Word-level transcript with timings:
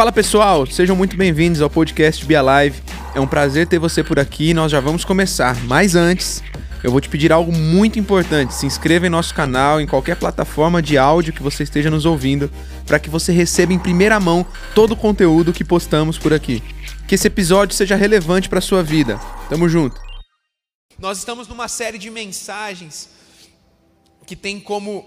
Fala 0.00 0.12
pessoal, 0.12 0.64
sejam 0.64 0.96
muito 0.96 1.14
bem-vindos 1.14 1.60
ao 1.60 1.68
podcast 1.68 2.24
Be 2.24 2.34
Alive. 2.34 2.82
É 3.14 3.20
um 3.20 3.26
prazer 3.26 3.66
ter 3.66 3.78
você 3.78 4.02
por 4.02 4.18
aqui 4.18 4.48
e 4.48 4.54
nós 4.54 4.72
já 4.72 4.80
vamos 4.80 5.04
começar. 5.04 5.54
Mas 5.64 5.94
antes, 5.94 6.42
eu 6.82 6.90
vou 6.90 7.02
te 7.02 7.08
pedir 7.10 7.30
algo 7.30 7.52
muito 7.52 7.98
importante. 7.98 8.54
Se 8.54 8.64
inscreva 8.64 9.06
em 9.06 9.10
nosso 9.10 9.34
canal, 9.34 9.78
em 9.78 9.86
qualquer 9.86 10.16
plataforma 10.16 10.80
de 10.80 10.96
áudio 10.96 11.34
que 11.34 11.42
você 11.42 11.64
esteja 11.64 11.90
nos 11.90 12.06
ouvindo, 12.06 12.50
para 12.86 12.98
que 12.98 13.10
você 13.10 13.30
receba 13.30 13.74
em 13.74 13.78
primeira 13.78 14.18
mão 14.18 14.46
todo 14.74 14.92
o 14.92 14.96
conteúdo 14.96 15.52
que 15.52 15.62
postamos 15.62 16.16
por 16.16 16.32
aqui. 16.32 16.62
Que 17.06 17.16
esse 17.16 17.26
episódio 17.26 17.76
seja 17.76 17.94
relevante 17.94 18.48
para 18.48 18.62
sua 18.62 18.82
vida. 18.82 19.20
Tamo 19.50 19.68
junto. 19.68 20.00
Nós 20.98 21.18
estamos 21.18 21.46
numa 21.46 21.68
série 21.68 21.98
de 21.98 22.08
mensagens 22.08 23.10
que 24.26 24.34
tem 24.34 24.58
como 24.58 25.04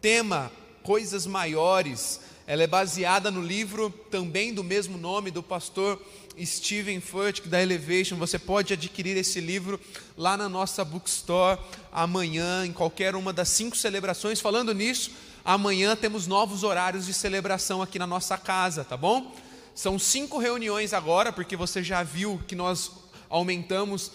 tema 0.00 0.50
coisas 0.82 1.26
maiores. 1.26 2.29
Ela 2.50 2.64
é 2.64 2.66
baseada 2.66 3.30
no 3.30 3.40
livro 3.40 3.90
também 4.10 4.52
do 4.52 4.64
mesmo 4.64 4.98
nome 4.98 5.30
do 5.30 5.40
pastor 5.40 6.02
Steven 6.44 7.00
Furtick 7.00 7.48
da 7.48 7.62
Elevation. 7.62 8.16
Você 8.16 8.40
pode 8.40 8.72
adquirir 8.72 9.16
esse 9.16 9.40
livro 9.40 9.78
lá 10.18 10.36
na 10.36 10.48
nossa 10.48 10.84
bookstore 10.84 11.60
amanhã, 11.92 12.66
em 12.66 12.72
qualquer 12.72 13.14
uma 13.14 13.32
das 13.32 13.50
cinco 13.50 13.76
celebrações. 13.76 14.40
Falando 14.40 14.74
nisso, 14.74 15.12
amanhã 15.44 15.94
temos 15.94 16.26
novos 16.26 16.64
horários 16.64 17.06
de 17.06 17.14
celebração 17.14 17.82
aqui 17.82 18.00
na 18.00 18.06
nossa 18.08 18.36
casa, 18.36 18.82
tá 18.82 18.96
bom? 18.96 19.32
São 19.72 19.96
cinco 19.96 20.36
reuniões 20.38 20.92
agora, 20.92 21.32
porque 21.32 21.54
você 21.54 21.84
já 21.84 22.02
viu 22.02 22.42
que 22.48 22.56
nós 22.56 22.90
aumentamos 23.28 24.10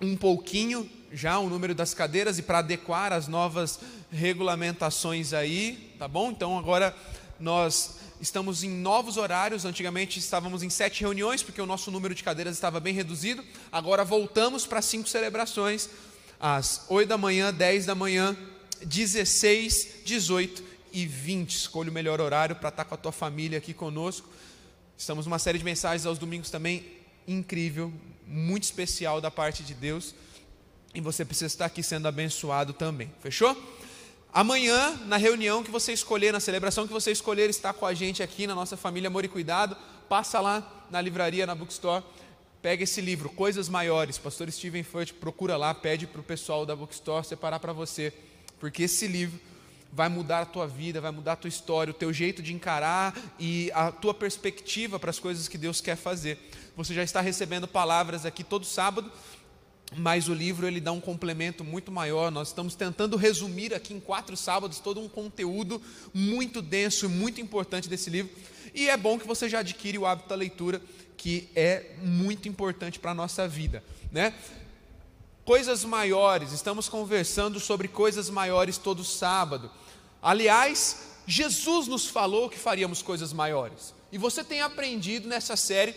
um 0.00 0.16
pouquinho 0.16 0.88
já 1.12 1.38
o 1.38 1.50
número 1.50 1.74
das 1.74 1.92
cadeiras 1.92 2.38
e 2.38 2.42
para 2.42 2.60
adequar 2.60 3.12
as 3.12 3.28
novas 3.28 3.78
regulamentações 4.10 5.34
aí, 5.34 5.94
tá 5.98 6.08
bom? 6.08 6.30
Então 6.30 6.58
agora 6.58 6.96
nós 7.38 7.96
estamos 8.20 8.62
em 8.62 8.70
novos 8.70 9.16
horários. 9.16 9.64
Antigamente 9.64 10.18
estávamos 10.18 10.62
em 10.62 10.70
sete 10.70 11.00
reuniões, 11.00 11.42
porque 11.42 11.60
o 11.60 11.66
nosso 11.66 11.90
número 11.90 12.14
de 12.14 12.22
cadeiras 12.22 12.54
estava 12.54 12.80
bem 12.80 12.94
reduzido. 12.94 13.44
Agora 13.70 14.04
voltamos 14.04 14.66
para 14.66 14.82
cinco 14.82 15.08
celebrações: 15.08 15.88
às 16.40 16.84
oito 16.88 17.08
da 17.08 17.18
manhã, 17.18 17.52
dez 17.52 17.86
da 17.86 17.94
manhã, 17.94 18.36
dezesseis, 18.84 20.00
dezoito 20.04 20.62
e 20.92 21.06
vinte. 21.06 21.56
Escolha 21.56 21.90
o 21.90 21.92
melhor 21.92 22.20
horário 22.20 22.56
para 22.56 22.70
estar 22.70 22.84
com 22.84 22.94
a 22.94 22.98
tua 22.98 23.12
família 23.12 23.58
aqui 23.58 23.72
conosco. 23.72 24.28
Estamos 24.96 25.26
numa 25.26 25.38
série 25.38 25.58
de 25.58 25.64
mensagens 25.64 26.06
aos 26.06 26.18
domingos 26.18 26.50
também 26.50 26.84
incrível, 27.26 27.92
muito 28.26 28.64
especial 28.64 29.20
da 29.20 29.30
parte 29.30 29.62
de 29.62 29.74
Deus. 29.74 30.14
E 30.94 31.00
você 31.00 31.24
precisa 31.24 31.46
estar 31.46 31.66
aqui 31.66 31.82
sendo 31.82 32.08
abençoado 32.08 32.72
também. 32.72 33.12
Fechou? 33.22 33.54
Amanhã, 34.32 34.94
na 35.06 35.16
reunião 35.16 35.64
que 35.64 35.70
você 35.70 35.92
escolher, 35.92 36.32
na 36.32 36.40
celebração 36.40 36.86
que 36.86 36.92
você 36.92 37.10
escolher 37.10 37.48
estar 37.48 37.72
com 37.72 37.86
a 37.86 37.94
gente 37.94 38.22
aqui 38.22 38.46
na 38.46 38.54
nossa 38.54 38.76
família 38.76 39.08
Amor 39.08 39.24
e 39.24 39.28
Cuidado, 39.28 39.76
passa 40.08 40.38
lá 40.38 40.86
na 40.90 41.00
livraria, 41.00 41.46
na 41.46 41.54
bookstore, 41.54 42.04
pega 42.60 42.84
esse 42.84 43.00
livro, 43.00 43.30
Coisas 43.30 43.70
Maiores. 43.70 44.18
Pastor 44.18 44.50
Steven 44.50 44.82
Furt 44.82 45.14
procura 45.14 45.56
lá, 45.56 45.72
pede 45.72 46.06
para 46.06 46.20
o 46.20 46.24
pessoal 46.24 46.66
da 46.66 46.76
bookstore 46.76 47.26
separar 47.26 47.58
para 47.58 47.72
você, 47.72 48.12
porque 48.60 48.82
esse 48.82 49.06
livro 49.06 49.40
vai 49.90 50.10
mudar 50.10 50.42
a 50.42 50.46
tua 50.46 50.66
vida, 50.66 51.00
vai 51.00 51.10
mudar 51.10 51.32
a 51.32 51.36
tua 51.36 51.48
história, 51.48 51.90
o 51.90 51.94
teu 51.94 52.12
jeito 52.12 52.42
de 52.42 52.52
encarar 52.52 53.16
e 53.38 53.70
a 53.74 53.90
tua 53.90 54.12
perspectiva 54.12 54.98
para 54.98 55.08
as 55.08 55.18
coisas 55.18 55.48
que 55.48 55.56
Deus 55.56 55.80
quer 55.80 55.96
fazer. 55.96 56.38
Você 56.76 56.92
já 56.92 57.02
está 57.02 57.22
recebendo 57.22 57.66
palavras 57.66 58.26
aqui 58.26 58.44
todo 58.44 58.66
sábado 58.66 59.10
mas 59.96 60.28
o 60.28 60.34
livro 60.34 60.66
ele 60.66 60.80
dá 60.80 60.92
um 60.92 61.00
complemento 61.00 61.64
muito 61.64 61.90
maior. 61.90 62.30
Nós 62.30 62.48
estamos 62.48 62.74
tentando 62.74 63.16
resumir 63.16 63.74
aqui 63.74 63.94
em 63.94 64.00
quatro 64.00 64.36
sábados 64.36 64.78
todo 64.78 65.00
um 65.00 65.08
conteúdo 65.08 65.80
muito 66.12 66.60
denso 66.60 67.06
e 67.06 67.08
muito 67.08 67.40
importante 67.40 67.88
desse 67.88 68.10
livro. 68.10 68.30
E 68.74 68.88
é 68.88 68.96
bom 68.96 69.18
que 69.18 69.26
você 69.26 69.48
já 69.48 69.60
adquire 69.60 69.98
o 69.98 70.06
hábito 70.06 70.28
da 70.28 70.34
leitura, 70.34 70.80
que 71.16 71.48
é 71.54 71.94
muito 72.02 72.48
importante 72.48 72.98
para 72.98 73.12
a 73.12 73.14
nossa 73.14 73.48
vida, 73.48 73.82
né? 74.12 74.34
Coisas 75.44 75.84
maiores, 75.84 76.52
estamos 76.52 76.88
conversando 76.88 77.58
sobre 77.58 77.88
coisas 77.88 78.28
maiores 78.28 78.76
todo 78.76 79.02
sábado. 79.02 79.70
Aliás, 80.20 81.08
Jesus 81.26 81.86
nos 81.86 82.06
falou 82.06 82.50
que 82.50 82.58
faríamos 82.58 83.00
coisas 83.00 83.32
maiores. 83.32 83.94
E 84.12 84.18
você 84.18 84.44
tem 84.44 84.60
aprendido 84.60 85.26
nessa 85.26 85.56
série 85.56 85.94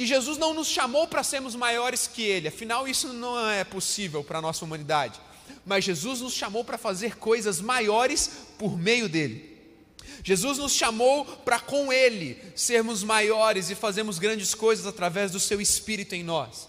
que 0.00 0.06
Jesus 0.06 0.38
não 0.38 0.54
nos 0.54 0.66
chamou 0.66 1.06
para 1.06 1.22
sermos 1.22 1.54
maiores 1.54 2.06
que 2.06 2.22
Ele, 2.22 2.48
afinal, 2.48 2.88
isso 2.88 3.12
não 3.12 3.38
é 3.50 3.62
possível 3.64 4.24
para 4.24 4.38
a 4.38 4.40
nossa 4.40 4.64
humanidade. 4.64 5.20
Mas 5.62 5.84
Jesus 5.84 6.22
nos 6.22 6.32
chamou 6.32 6.64
para 6.64 6.78
fazer 6.78 7.18
coisas 7.18 7.60
maiores 7.60 8.30
por 8.58 8.78
meio 8.78 9.10
dele. 9.10 9.58
Jesus 10.24 10.56
nos 10.56 10.72
chamou 10.72 11.26
para 11.26 11.60
com 11.60 11.92
Ele 11.92 12.42
sermos 12.56 13.04
maiores 13.04 13.68
e 13.68 13.74
fazermos 13.74 14.18
grandes 14.18 14.54
coisas 14.54 14.86
através 14.86 15.32
do 15.32 15.38
Seu 15.38 15.60
Espírito 15.60 16.14
em 16.14 16.24
nós. 16.24 16.66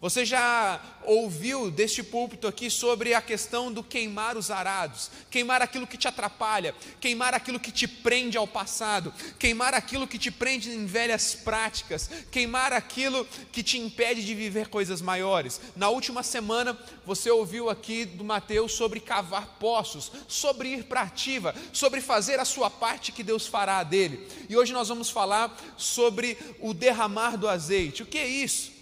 Você 0.00 0.24
já 0.24 0.80
ouviu 1.04 1.70
deste 1.70 2.02
púlpito 2.02 2.48
aqui 2.48 2.70
sobre 2.70 3.12
a 3.12 3.20
questão 3.20 3.70
do 3.70 3.82
queimar 3.84 4.34
os 4.34 4.50
arados, 4.50 5.10
queimar 5.30 5.60
aquilo 5.60 5.86
que 5.86 5.98
te 5.98 6.08
atrapalha, 6.08 6.74
queimar 6.98 7.34
aquilo 7.34 7.60
que 7.60 7.70
te 7.70 7.86
prende 7.86 8.38
ao 8.38 8.46
passado, 8.46 9.12
queimar 9.38 9.74
aquilo 9.74 10.06
que 10.06 10.18
te 10.18 10.30
prende 10.30 10.70
em 10.70 10.86
velhas 10.86 11.34
práticas, 11.34 12.08
queimar 12.30 12.72
aquilo 12.72 13.26
que 13.52 13.62
te 13.62 13.76
impede 13.76 14.24
de 14.24 14.34
viver 14.34 14.68
coisas 14.68 15.02
maiores. 15.02 15.60
Na 15.76 15.90
última 15.90 16.22
semana, 16.22 16.78
você 17.04 17.30
ouviu 17.30 17.68
aqui 17.68 18.06
do 18.06 18.24
Mateus 18.24 18.72
sobre 18.72 19.00
cavar 19.00 19.58
poços, 19.60 20.10
sobre 20.26 20.70
ir 20.70 20.84
para 20.84 21.02
ativa, 21.02 21.54
sobre 21.74 22.00
fazer 22.00 22.40
a 22.40 22.46
sua 22.46 22.70
parte 22.70 23.12
que 23.12 23.22
Deus 23.22 23.46
fará 23.46 23.82
dele. 23.82 24.26
E 24.48 24.56
hoje 24.56 24.72
nós 24.72 24.88
vamos 24.88 25.10
falar 25.10 25.54
sobre 25.76 26.38
o 26.58 26.72
derramar 26.72 27.36
do 27.36 27.46
azeite. 27.46 28.02
O 28.02 28.06
que 28.06 28.16
é 28.16 28.26
isso? 28.26 28.79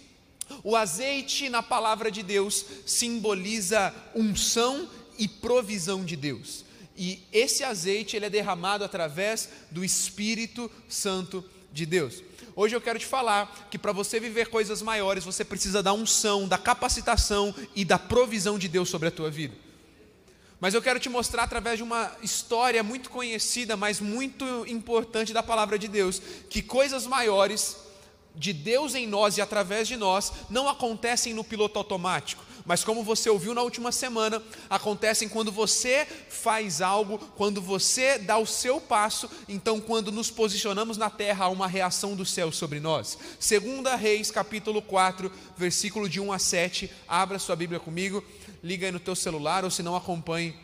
O 0.63 0.75
azeite 0.75 1.49
na 1.49 1.63
palavra 1.63 2.11
de 2.11 2.23
Deus 2.23 2.65
simboliza 2.85 3.93
unção 4.15 4.89
e 5.17 5.27
provisão 5.27 6.03
de 6.03 6.15
Deus. 6.15 6.65
E 6.97 7.23
esse 7.31 7.63
azeite 7.63 8.15
ele 8.15 8.25
é 8.25 8.29
derramado 8.29 8.83
através 8.83 9.49
do 9.71 9.83
Espírito 9.83 10.69
Santo 10.87 11.43
de 11.71 11.85
Deus. 11.85 12.21
Hoje 12.55 12.75
eu 12.75 12.81
quero 12.81 12.99
te 12.99 13.05
falar 13.05 13.69
que 13.71 13.77
para 13.77 13.93
você 13.93 14.19
viver 14.19 14.49
coisas 14.49 14.81
maiores, 14.81 15.23
você 15.23 15.45
precisa 15.45 15.81
da 15.81 15.93
unção, 15.93 16.47
da 16.47 16.57
capacitação 16.57 17.55
e 17.73 17.85
da 17.85 17.97
provisão 17.97 18.59
de 18.59 18.67
Deus 18.67 18.89
sobre 18.89 19.07
a 19.07 19.11
tua 19.11 19.29
vida. 19.29 19.55
Mas 20.59 20.73
eu 20.73 20.81
quero 20.81 20.99
te 20.99 21.07
mostrar 21.07 21.43
através 21.43 21.77
de 21.77 21.83
uma 21.83 22.11
história 22.21 22.83
muito 22.83 23.09
conhecida, 23.09 23.77
mas 23.77 24.01
muito 24.01 24.43
importante 24.67 25.31
da 25.31 25.41
palavra 25.41 25.79
de 25.79 25.87
Deus, 25.87 26.21
que 26.49 26.61
coisas 26.61 27.07
maiores 27.07 27.77
de 28.35 28.53
Deus 28.53 28.95
em 28.95 29.07
nós 29.07 29.37
e 29.37 29.41
através 29.41 29.87
de 29.87 29.97
nós 29.97 30.31
não 30.49 30.69
acontecem 30.69 31.33
no 31.33 31.43
piloto 31.43 31.77
automático, 31.77 32.43
mas 32.65 32.83
como 32.83 33.03
você 33.03 33.29
ouviu 33.29 33.53
na 33.53 33.61
última 33.61 33.91
semana, 33.91 34.41
acontecem 34.69 35.27
quando 35.27 35.51
você 35.51 36.05
faz 36.29 36.81
algo, 36.81 37.17
quando 37.35 37.61
você 37.61 38.19
dá 38.19 38.37
o 38.37 38.45
seu 38.45 38.79
passo, 38.79 39.29
então 39.47 39.81
quando 39.81 40.11
nos 40.11 40.29
posicionamos 40.29 40.95
na 40.95 41.09
terra 41.09 41.45
há 41.45 41.49
uma 41.49 41.67
reação 41.67 42.15
do 42.15 42.25
céu 42.25 42.51
sobre 42.51 42.79
nós. 42.79 43.17
Segunda 43.39 43.95
Reis, 43.95 44.29
capítulo 44.29 44.81
4, 44.81 45.31
versículo 45.57 46.07
de 46.07 46.19
1 46.19 46.31
a 46.31 46.37
7. 46.37 46.91
Abra 47.07 47.39
sua 47.39 47.55
Bíblia 47.55 47.79
comigo, 47.79 48.23
liga 48.63 48.85
aí 48.85 48.91
no 48.91 48.99
teu 48.99 49.15
celular 49.15 49.63
ou 49.63 49.71
se 49.71 49.81
não 49.81 49.95
acompanhe 49.95 50.55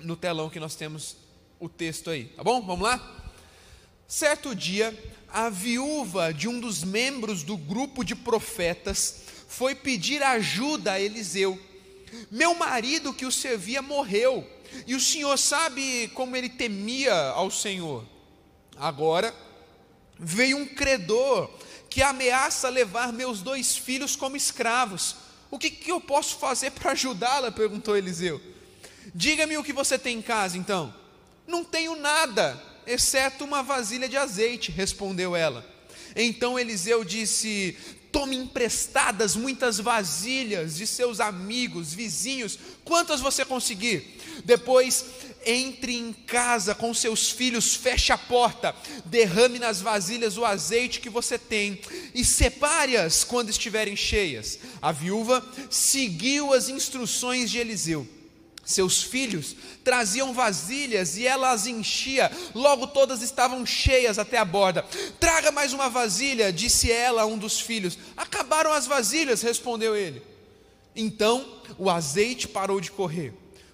no 0.00 0.16
telão 0.16 0.50
que 0.50 0.60
nós 0.60 0.74
temos 0.74 1.16
o 1.58 1.68
texto 1.68 2.10
aí, 2.10 2.24
tá 2.24 2.44
bom? 2.44 2.60
Vamos 2.60 2.86
lá? 2.86 3.16
Certo 4.06 4.54
dia, 4.54 4.96
a 5.32 5.48
viúva 5.50 6.32
de 6.32 6.48
um 6.48 6.58
dos 6.58 6.82
membros 6.82 7.42
do 7.42 7.56
grupo 7.56 8.04
de 8.04 8.14
profetas 8.14 9.22
foi 9.48 9.74
pedir 9.74 10.22
ajuda 10.22 10.92
a 10.92 11.00
Eliseu. 11.00 11.58
Meu 12.30 12.54
marido 12.54 13.12
que 13.12 13.26
o 13.26 13.32
servia 13.32 13.82
morreu, 13.82 14.46
e 14.86 14.94
o 14.94 15.00
senhor 15.00 15.36
sabe 15.38 16.08
como 16.14 16.36
ele 16.36 16.48
temia 16.48 17.14
ao 17.30 17.50
Senhor. 17.50 18.04
Agora 18.76 19.34
veio 20.18 20.56
um 20.56 20.66
credor 20.66 21.50
que 21.88 22.02
ameaça 22.02 22.68
levar 22.68 23.12
meus 23.12 23.40
dois 23.40 23.76
filhos 23.76 24.14
como 24.14 24.36
escravos. 24.36 25.16
O 25.50 25.58
que, 25.58 25.70
que 25.70 25.90
eu 25.90 26.00
posso 26.00 26.36
fazer 26.36 26.70
para 26.72 26.92
ajudá-la? 26.92 27.50
perguntou 27.50 27.96
Eliseu. 27.96 28.40
Diga-me 29.14 29.56
o 29.56 29.64
que 29.64 29.72
você 29.72 29.98
tem 29.98 30.18
em 30.18 30.22
casa 30.22 30.58
então. 30.58 30.94
Não 31.46 31.64
tenho 31.64 31.96
nada, 31.96 32.62
exceto 32.88 33.44
uma 33.44 33.62
vasilha 33.62 34.08
de 34.08 34.16
azeite, 34.16 34.72
respondeu 34.72 35.36
ela. 35.36 35.64
Então 36.16 36.58
Eliseu 36.58 37.04
disse: 37.04 37.76
Tome 38.10 38.36
emprestadas 38.36 39.36
muitas 39.36 39.78
vasilhas 39.78 40.76
de 40.76 40.86
seus 40.86 41.20
amigos, 41.20 41.92
vizinhos, 41.92 42.58
quantas 42.84 43.20
você 43.20 43.44
conseguir. 43.44 44.18
Depois 44.44 45.04
entre 45.44 45.96
em 45.96 46.12
casa 46.12 46.74
com 46.74 46.92
seus 46.92 47.30
filhos, 47.30 47.74
feche 47.74 48.12
a 48.12 48.18
porta, 48.18 48.74
derrame 49.04 49.58
nas 49.58 49.80
vasilhas 49.80 50.36
o 50.36 50.44
azeite 50.44 51.00
que 51.00 51.08
você 51.08 51.38
tem 51.38 51.80
e 52.14 52.24
separe-as 52.24 53.24
quando 53.24 53.50
estiverem 53.50 53.94
cheias. 53.94 54.58
A 54.82 54.90
viúva 54.90 55.46
seguiu 55.70 56.52
as 56.52 56.68
instruções 56.68 57.50
de 57.50 57.58
Eliseu 57.58 58.06
seus 58.68 59.02
filhos 59.02 59.56
traziam 59.82 60.34
vasilhas 60.34 61.16
e 61.16 61.26
ela 61.26 61.52
as 61.52 61.66
enchia, 61.66 62.30
logo 62.54 62.86
todas 62.86 63.22
estavam 63.22 63.64
cheias 63.64 64.18
até 64.18 64.36
a 64.36 64.44
borda. 64.44 64.84
Traga 65.18 65.50
mais 65.50 65.72
uma 65.72 65.88
vasilha, 65.88 66.52
disse 66.52 66.92
ela 66.92 67.22
a 67.22 67.26
um 67.26 67.38
dos 67.38 67.58
filhos. 67.58 67.98
Acabaram 68.14 68.70
as 68.70 68.86
vasilhas, 68.86 69.40
respondeu 69.40 69.96
ele. 69.96 70.22
Então 70.94 71.62
o 71.78 71.88
azeite 71.88 72.46
parou 72.46 72.78
de 72.78 72.90
correr. 72.90 73.32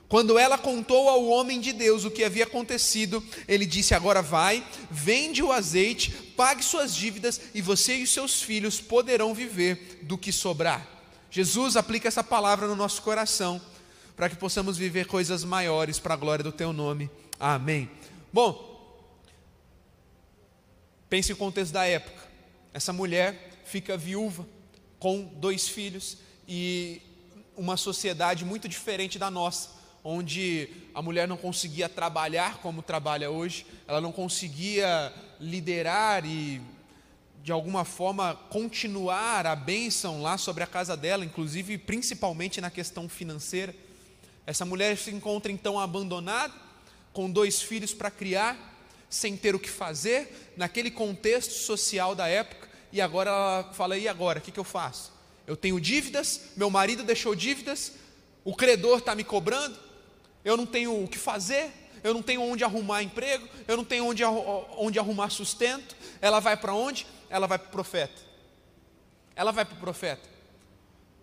Quando 0.09 0.39
ela 0.39 0.57
contou 0.57 1.09
ao 1.09 1.25
homem 1.27 1.61
de 1.61 1.73
Deus 1.73 2.05
o 2.05 2.11
que 2.11 2.23
havia 2.23 2.45
acontecido, 2.45 3.21
ele 3.49 3.67
disse: 3.67 3.97
Agora 3.97 4.23
vai, 4.23 4.65
vende 4.89 5.43
o 5.43 5.51
azeite, 5.51 6.13
pague 6.37 6.65
suas 6.65 6.95
dívidas 6.95 7.41
e 7.53 7.61
você 7.61 7.97
e 7.97 8.05
os 8.05 8.11
seus 8.11 8.41
filhos 8.41 8.81
poderão 8.81 9.35
viver 9.35 9.99
do 10.03 10.17
que 10.17 10.31
sobrar. 10.31 10.87
Jesus 11.33 11.77
aplica 11.77 12.07
essa 12.07 12.23
palavra 12.23 12.69
no 12.69 12.77
nosso 12.77 13.03
coração 13.03 13.61
para 14.17 14.29
que 14.29 14.37
possamos 14.37 14.77
viver 14.77 15.07
coisas 15.07 15.45
maiores 15.45 15.99
para 15.99 16.15
a 16.15 16.17
glória 16.17 16.43
do 16.43 16.53
teu 16.53 16.73
nome. 16.73 17.11
Amém. 17.39 17.91
Bom, 18.33 18.73
pense 21.09 21.31
no 21.31 21.37
contexto 21.37 21.73
da 21.73 21.85
época. 21.85 22.23
Essa 22.73 22.93
mulher 22.93 23.53
fica 23.65 23.97
viúva 23.97 24.47
com 24.99 25.25
dois 25.37 25.69
filhos 25.69 26.19
e 26.47 27.01
uma 27.57 27.77
sociedade 27.77 28.45
muito 28.45 28.69
diferente 28.69 29.19
da 29.19 29.31
nossa, 29.31 29.71
onde 30.03 30.69
a 30.95 31.01
mulher 31.01 31.27
não 31.27 31.37
conseguia 31.37 31.89
trabalhar 31.89 32.59
como 32.59 32.83
trabalha 32.83 33.31
hoje, 33.31 33.67
ela 33.87 34.01
não 34.01 34.13
conseguia 34.13 35.13
liderar 35.41 36.25
e 36.27 36.61
de 37.43 37.53
alguma 37.53 37.85
forma 37.85 38.35
continuar 38.49 39.47
a 39.47 39.55
bênção 39.55 40.23
lá 40.23 40.39
sobre 40.39 40.63
a 40.63 40.67
casa 40.67 40.97
dela, 40.97 41.25
inclusive 41.25 41.77
principalmente 41.77 42.61
na 42.61 42.71
questão 42.71 43.09
financeira. 43.09 43.75
Essa 44.47 44.65
mulher 44.65 44.97
se 44.97 45.11
encontra 45.11 45.51
então 45.51 45.79
abandonada, 45.79 46.53
com 47.13 47.31
dois 47.31 47.63
filhos 47.63 47.95
para 47.95 48.11
criar, 48.11 48.75
sem 49.09 49.37
ter 49.37 49.55
o 49.55 49.61
que 49.61 49.71
fazer, 49.71 50.53
naquele 50.57 50.91
contexto 50.91 51.53
social 51.53 52.15
da 52.15 52.27
época, 52.27 52.69
e 52.93 53.01
agora 53.01 53.31
ela 53.31 53.73
fala: 53.73 53.97
e 53.97 54.07
agora? 54.09 54.39
O 54.39 54.43
que, 54.43 54.53
que 54.53 54.61
eu 54.61 54.65
faço? 54.65 55.13
Eu 55.47 55.57
tenho 55.57 55.81
dívidas, 55.81 56.41
meu 56.57 56.71
marido 56.71 57.03
deixou 57.03 57.35
dívidas, 57.35 57.93
o 58.45 58.55
credor 58.55 58.99
está 58.99 59.15
me 59.15 59.25
cobrando, 59.25 59.79
eu 60.45 60.57
não 60.57 60.67
tenho 60.67 61.03
o 61.05 61.09
que 61.09 61.19
fazer, 61.19 61.71
eu 62.03 62.13
não 62.13 62.23
tenho 62.23 62.43
onde 62.43 62.63
arrumar 62.63 63.03
emprego, 63.03 63.49
eu 63.67 63.77
não 63.77 63.85
tenho 63.85 64.07
onde, 64.07 64.23
onde 64.25 64.99
arrumar 64.99 65.31
sustento. 65.31 65.97
Ela 66.21 66.39
vai 66.39 66.57
para 66.57 66.75
onde? 66.75 67.07
Ela 67.31 67.47
vai 67.47 67.59
para 67.59 67.69
o 67.69 67.71
profeta. 67.71 68.21
Ela 69.35 69.53
vai 69.53 69.65
para 69.65 69.75
o 69.75 69.81
profeta. 69.81 70.34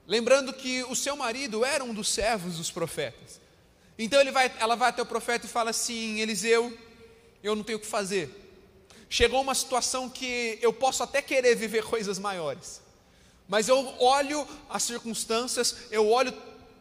Lembrando 0.08 0.54
que 0.54 0.84
o 0.86 0.96
seu 0.96 1.16
marido 1.16 1.64
era 1.64 1.84
um 1.84 1.94
dos 1.94 2.10
servos 2.10 2.58
dos 2.58 2.72
profetas. 2.72 3.40
Então 3.98 4.20
ele 4.20 4.32
vai, 4.32 4.52
ela 4.60 4.76
vai 4.76 4.90
até 4.90 5.02
o 5.02 5.06
profeta 5.06 5.46
e 5.46 5.50
fala 5.50 5.70
assim: 5.70 6.20
Eliseu, 6.20 6.76
eu 7.44 7.56
não 7.56 7.64
tenho 7.64 7.78
o 7.78 7.82
que 7.82 7.88
fazer. 7.88 8.38
Chegou 9.10 9.42
uma 9.42 9.54
situação 9.54 10.10
que 10.10 10.58
eu 10.62 10.72
posso 10.72 11.04
até 11.04 11.22
querer 11.22 11.56
viver 11.56 11.84
coisas 11.84 12.18
maiores, 12.18 12.82
mas 13.48 13.68
eu 13.68 13.78
olho 14.00 14.48
as 14.70 14.84
circunstâncias, 14.84 15.76
eu 15.92 16.10
olho 16.10 16.34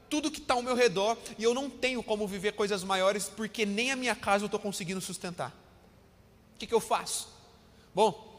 tudo 0.08 0.30
que 0.30 0.38
está 0.38 0.54
ao 0.54 0.62
meu 0.62 0.74
redor 0.74 1.16
e 1.38 1.44
eu 1.44 1.54
não 1.54 1.68
tenho 1.68 2.02
como 2.02 2.26
viver 2.26 2.52
coisas 2.52 2.82
maiores 2.82 3.28
porque 3.28 3.66
nem 3.66 3.92
a 3.92 3.96
minha 3.96 4.14
casa 4.14 4.44
eu 4.44 4.46
estou 4.46 4.60
conseguindo 4.60 5.00
sustentar. 5.00 5.50
O 6.54 6.58
que, 6.58 6.66
que 6.66 6.74
eu 6.74 6.80
faço? 6.80 7.28
Bom, 7.94 8.29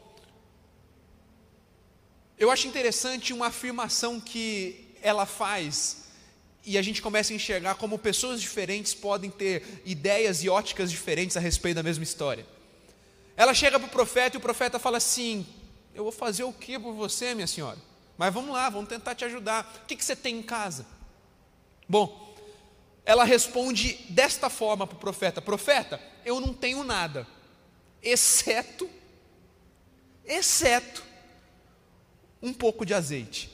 eu 2.42 2.50
acho 2.50 2.66
interessante 2.66 3.32
uma 3.32 3.46
afirmação 3.46 4.18
que 4.18 4.96
ela 5.00 5.24
faz 5.24 6.08
e 6.66 6.76
a 6.76 6.82
gente 6.82 7.00
começa 7.00 7.32
a 7.32 7.36
enxergar 7.36 7.76
como 7.76 7.96
pessoas 7.96 8.40
diferentes 8.40 8.92
podem 8.92 9.30
ter 9.30 9.80
ideias 9.84 10.42
e 10.42 10.48
óticas 10.48 10.90
diferentes 10.90 11.36
a 11.36 11.40
respeito 11.40 11.76
da 11.76 11.84
mesma 11.84 12.02
história. 12.02 12.44
Ela 13.36 13.54
chega 13.54 13.78
para 13.78 13.86
o 13.86 13.90
profeta 13.90 14.36
e 14.36 14.38
o 14.38 14.40
profeta 14.40 14.80
fala 14.80 14.96
assim: 14.96 15.46
Eu 15.94 16.02
vou 16.02 16.10
fazer 16.10 16.42
o 16.42 16.52
que 16.52 16.76
por 16.80 16.94
você, 16.94 17.32
minha 17.32 17.46
senhora? 17.46 17.78
Mas 18.18 18.34
vamos 18.34 18.52
lá, 18.52 18.68
vamos 18.68 18.88
tentar 18.88 19.14
te 19.14 19.24
ajudar. 19.24 19.80
O 19.84 19.86
que, 19.86 19.94
que 19.94 20.04
você 20.04 20.16
tem 20.16 20.38
em 20.38 20.42
casa? 20.42 20.84
Bom, 21.88 22.34
ela 23.06 23.22
responde 23.22 24.04
desta 24.08 24.50
forma 24.50 24.84
para 24.84 24.96
o 24.96 24.98
profeta: 24.98 25.40
Profeta, 25.40 26.00
eu 26.24 26.40
não 26.40 26.52
tenho 26.52 26.82
nada, 26.82 27.24
exceto, 28.02 28.90
exceto 30.26 31.11
um 32.42 32.52
pouco 32.52 32.84
de 32.84 32.92
azeite, 32.92 33.50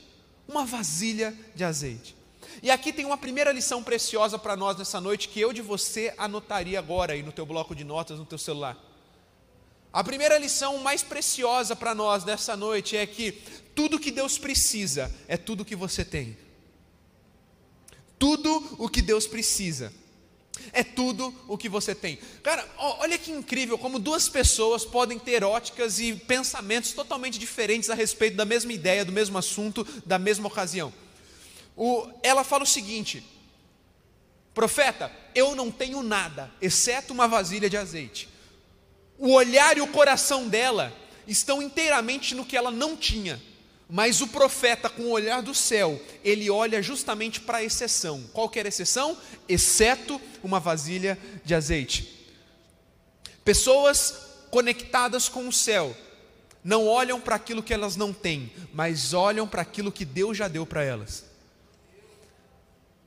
uma 0.47 0.65
vasilha 0.65 1.35
de 1.53 1.63
azeite. 1.63 2.15
E 2.63 2.71
aqui 2.71 2.91
tem 2.91 3.05
uma 3.05 3.17
primeira 3.17 3.51
lição 3.51 3.83
preciosa 3.83 4.37
para 4.37 4.55
nós 4.55 4.77
nessa 4.77 4.99
noite 4.99 5.29
que 5.29 5.39
eu 5.39 5.53
de 5.53 5.61
você 5.61 6.13
anotaria 6.17 6.79
agora 6.79 7.13
aí 7.13 7.21
no 7.21 7.31
teu 7.31 7.45
bloco 7.45 7.75
de 7.75 7.83
notas, 7.83 8.17
no 8.17 8.25
teu 8.25 8.37
celular. 8.37 8.77
A 9.93 10.03
primeira 10.03 10.37
lição 10.37 10.77
mais 10.79 11.01
preciosa 11.01 11.75
para 11.75 11.95
nós 11.95 12.23
nessa 12.23 12.55
noite 12.55 12.97
é 12.97 13.05
que 13.05 13.31
tudo 13.75 13.99
que 13.99 14.11
Deus 14.11 14.37
precisa 14.37 15.13
é 15.27 15.37
tudo 15.37 15.65
que 15.65 15.75
você 15.75 16.03
tem. 16.03 16.37
Tudo 18.17 18.75
o 18.77 18.89
que 18.89 19.01
Deus 19.01 19.25
precisa 19.25 19.93
é 20.71 20.83
tudo 20.83 21.33
o 21.47 21.57
que 21.57 21.69
você 21.69 21.93
tem. 21.93 22.17
Cara, 22.43 22.67
olha 22.77 23.17
que 23.17 23.31
incrível 23.31 23.77
como 23.77 23.99
duas 23.99 24.29
pessoas 24.29 24.85
podem 24.85 25.17
ter 25.17 25.43
óticas 25.43 25.99
e 25.99 26.13
pensamentos 26.13 26.93
totalmente 26.93 27.39
diferentes 27.39 27.89
a 27.89 27.95
respeito 27.95 28.37
da 28.37 28.45
mesma 28.45 28.73
ideia, 28.73 29.05
do 29.05 29.11
mesmo 29.11 29.37
assunto, 29.37 29.85
da 30.05 30.19
mesma 30.19 30.47
ocasião. 30.47 30.93
O, 31.75 32.07
ela 32.21 32.43
fala 32.43 32.63
o 32.63 32.67
seguinte: 32.67 33.23
Profeta, 34.53 35.11
eu 35.33 35.55
não 35.55 35.71
tenho 35.71 36.03
nada, 36.03 36.51
exceto 36.61 37.13
uma 37.13 37.27
vasilha 37.27 37.69
de 37.69 37.77
azeite. 37.77 38.27
O 39.17 39.31
olhar 39.33 39.77
e 39.77 39.81
o 39.81 39.87
coração 39.87 40.47
dela 40.47 40.93
estão 41.27 41.61
inteiramente 41.61 42.33
no 42.33 42.45
que 42.45 42.57
ela 42.57 42.71
não 42.71 42.97
tinha. 42.97 43.41
Mas 43.89 44.21
o 44.21 44.27
profeta, 44.27 44.87
com 44.87 45.03
o 45.03 45.11
olhar 45.11 45.41
do 45.41 45.55
céu, 45.55 45.99
ele 46.23 46.47
olha 46.47 46.79
justamente 46.79 47.41
para 47.41 47.57
a 47.57 47.63
exceção. 47.63 48.23
Qual 48.31 48.47
que 48.47 48.59
era 48.59 48.67
a 48.67 48.69
exceção? 48.69 49.17
Exceto 49.47 50.21
uma 50.43 50.59
vasilha 50.59 51.17
de 51.43 51.55
azeite. 51.55 52.27
Pessoas 53.43 54.13
conectadas 54.51 55.27
com 55.27 55.47
o 55.47 55.51
céu 55.51 55.95
não 56.63 56.85
olham 56.85 57.19
para 57.19 57.35
aquilo 57.35 57.63
que 57.63 57.73
elas 57.73 57.95
não 57.95 58.13
têm, 58.13 58.51
mas 58.71 59.13
olham 59.13 59.47
para 59.47 59.63
aquilo 59.63 59.91
que 59.91 60.05
Deus 60.05 60.37
já 60.37 60.47
deu 60.47 60.67
para 60.67 60.83
elas. 60.83 61.28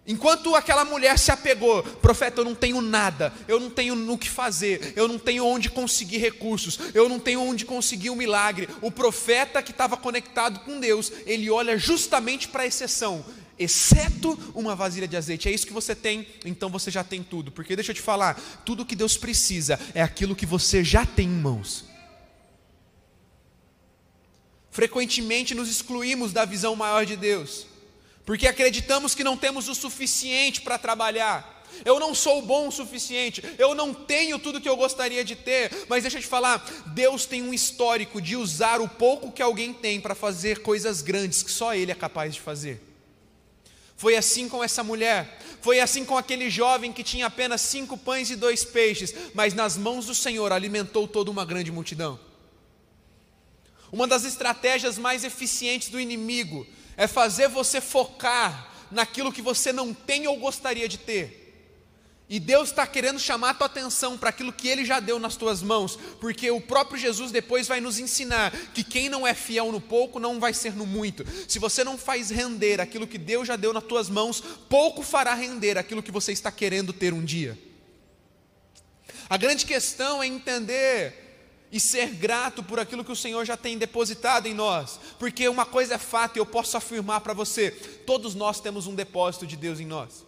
Enquanto 0.04 0.56
aquela 0.56 0.84
mulher 0.84 1.16
se 1.16 1.30
apegou, 1.30 1.80
profeta, 1.82 2.40
eu 2.40 2.44
não 2.44 2.56
tenho 2.56 2.80
nada, 2.80 3.32
eu 3.46 3.60
não 3.60 3.70
tenho 3.70 3.94
no 3.94 4.18
que 4.18 4.28
fazer, 4.28 4.92
eu 4.96 5.06
não 5.06 5.16
tenho 5.16 5.46
onde 5.46 5.70
conseguir 5.70 6.18
recursos, 6.18 6.76
eu 6.92 7.08
não 7.08 7.20
tenho 7.20 7.40
onde 7.40 7.64
conseguir 7.64 8.10
um 8.10 8.16
milagre. 8.16 8.68
O 8.80 8.90
profeta 8.90 9.62
que 9.62 9.70
estava 9.70 9.96
conectado 9.96 10.60
com 10.60 10.80
Deus, 10.80 11.12
ele 11.24 11.48
olha 11.48 11.78
justamente 11.78 12.48
para 12.48 12.64
a 12.64 12.66
exceção, 12.66 13.24
exceto 13.56 14.36
uma 14.56 14.74
vasilha 14.74 15.06
de 15.06 15.16
azeite. 15.16 15.48
É 15.48 15.52
isso 15.52 15.68
que 15.68 15.72
você 15.72 15.94
tem, 15.94 16.26
então 16.44 16.68
você 16.68 16.90
já 16.90 17.04
tem 17.04 17.22
tudo. 17.22 17.52
Porque 17.52 17.76
deixa 17.76 17.92
eu 17.92 17.96
te 17.96 18.02
falar, 18.02 18.34
tudo 18.64 18.84
que 18.84 18.96
Deus 18.96 19.16
precisa 19.16 19.78
é 19.94 20.02
aquilo 20.02 20.34
que 20.34 20.46
você 20.46 20.82
já 20.82 21.06
tem 21.06 21.28
em 21.28 21.40
mãos. 21.40 21.84
Frequentemente 24.68 25.54
nos 25.54 25.70
excluímos 25.70 26.32
da 26.32 26.44
visão 26.44 26.74
maior 26.74 27.06
de 27.06 27.14
Deus 27.14 27.70
porque 28.24 28.46
acreditamos 28.46 29.14
que 29.14 29.24
não 29.24 29.36
temos 29.36 29.68
o 29.68 29.74
suficiente 29.74 30.60
para 30.60 30.78
trabalhar. 30.78 31.62
Eu 31.84 31.98
não 31.98 32.14
sou 32.14 32.42
bom 32.42 32.68
o 32.68 32.72
suficiente, 32.72 33.42
eu 33.58 33.74
não 33.74 33.94
tenho 33.94 34.38
tudo 34.38 34.60
que 34.60 34.68
eu 34.68 34.76
gostaria 34.76 35.24
de 35.24 35.34
ter, 35.34 35.86
mas 35.88 36.02
deixa 36.02 36.18
eu 36.18 36.22
te 36.22 36.28
falar, 36.28 36.64
Deus 36.88 37.24
tem 37.24 37.42
um 37.42 37.54
histórico 37.54 38.20
de 38.20 38.36
usar 38.36 38.80
o 38.80 38.88
pouco 38.88 39.32
que 39.32 39.42
alguém 39.42 39.72
tem 39.72 40.00
para 40.00 40.14
fazer 40.14 40.60
coisas 40.60 41.00
grandes 41.00 41.42
que 41.42 41.50
só 41.50 41.74
Ele 41.74 41.90
é 41.90 41.94
capaz 41.94 42.34
de 42.34 42.40
fazer. 42.40 42.80
Foi 43.96 44.16
assim 44.16 44.48
com 44.48 44.62
essa 44.62 44.82
mulher, 44.82 45.38
foi 45.60 45.80
assim 45.80 46.04
com 46.04 46.18
aquele 46.18 46.50
jovem 46.50 46.92
que 46.92 47.02
tinha 47.02 47.26
apenas 47.26 47.60
cinco 47.60 47.96
pães 47.96 48.30
e 48.30 48.36
dois 48.36 48.64
peixes, 48.64 49.14
mas 49.32 49.54
nas 49.54 49.76
mãos 49.76 50.06
do 50.06 50.14
Senhor 50.14 50.52
alimentou 50.52 51.08
toda 51.08 51.30
uma 51.30 51.44
grande 51.44 51.72
multidão. 51.72 52.18
Uma 53.90 54.06
das 54.06 54.24
estratégias 54.24 54.98
mais 54.98 55.22
eficientes 55.22 55.88
do 55.88 56.00
inimigo 56.00 56.66
é 56.96 57.06
fazer 57.06 57.48
você 57.48 57.80
focar 57.80 58.70
naquilo 58.90 59.32
que 59.32 59.42
você 59.42 59.72
não 59.72 59.92
tem 59.94 60.26
ou 60.26 60.38
gostaria 60.38 60.88
de 60.88 60.98
ter. 60.98 61.42
E 62.28 62.40
Deus 62.40 62.70
está 62.70 62.86
querendo 62.86 63.18
chamar 63.18 63.50
a 63.50 63.54
tua 63.54 63.66
atenção 63.66 64.16
para 64.16 64.30
aquilo 64.30 64.54
que 64.54 64.66
Ele 64.66 64.86
já 64.86 65.00
deu 65.00 65.18
nas 65.18 65.36
tuas 65.36 65.60
mãos, 65.62 65.98
porque 66.18 66.50
o 66.50 66.62
próprio 66.62 66.98
Jesus 66.98 67.30
depois 67.30 67.68
vai 67.68 67.78
nos 67.78 67.98
ensinar 67.98 68.50
que 68.72 68.82
quem 68.82 69.10
não 69.10 69.26
é 69.26 69.34
fiel 69.34 69.70
no 69.70 69.82
pouco 69.82 70.18
não 70.18 70.40
vai 70.40 70.54
ser 70.54 70.74
no 70.74 70.86
muito. 70.86 71.26
Se 71.46 71.58
você 71.58 71.84
não 71.84 71.98
faz 71.98 72.30
render 72.30 72.80
aquilo 72.80 73.06
que 73.06 73.18
Deus 73.18 73.46
já 73.46 73.56
deu 73.56 73.72
nas 73.74 73.84
tuas 73.84 74.08
mãos, 74.08 74.42
pouco 74.66 75.02
fará 75.02 75.34
render 75.34 75.76
aquilo 75.76 76.02
que 76.02 76.10
você 76.10 76.32
está 76.32 76.50
querendo 76.50 76.92
ter 76.94 77.12
um 77.12 77.22
dia. 77.22 77.58
A 79.28 79.36
grande 79.36 79.66
questão 79.66 80.22
é 80.22 80.26
entender 80.26 81.21
e 81.72 81.80
ser 81.80 82.10
grato 82.10 82.62
por 82.62 82.78
aquilo 82.78 83.02
que 83.02 83.10
o 83.10 83.16
Senhor 83.16 83.42
já 83.46 83.56
tem 83.56 83.78
depositado 83.78 84.46
em 84.46 84.52
nós, 84.52 85.00
porque 85.18 85.48
uma 85.48 85.64
coisa 85.64 85.94
é 85.94 85.98
fato 85.98 86.36
e 86.36 86.38
eu 86.38 86.44
posso 86.44 86.76
afirmar 86.76 87.22
para 87.22 87.32
você: 87.32 87.70
todos 88.06 88.34
nós 88.34 88.60
temos 88.60 88.86
um 88.86 88.94
depósito 88.94 89.46
de 89.46 89.56
Deus 89.56 89.80
em 89.80 89.86
nós. 89.86 90.26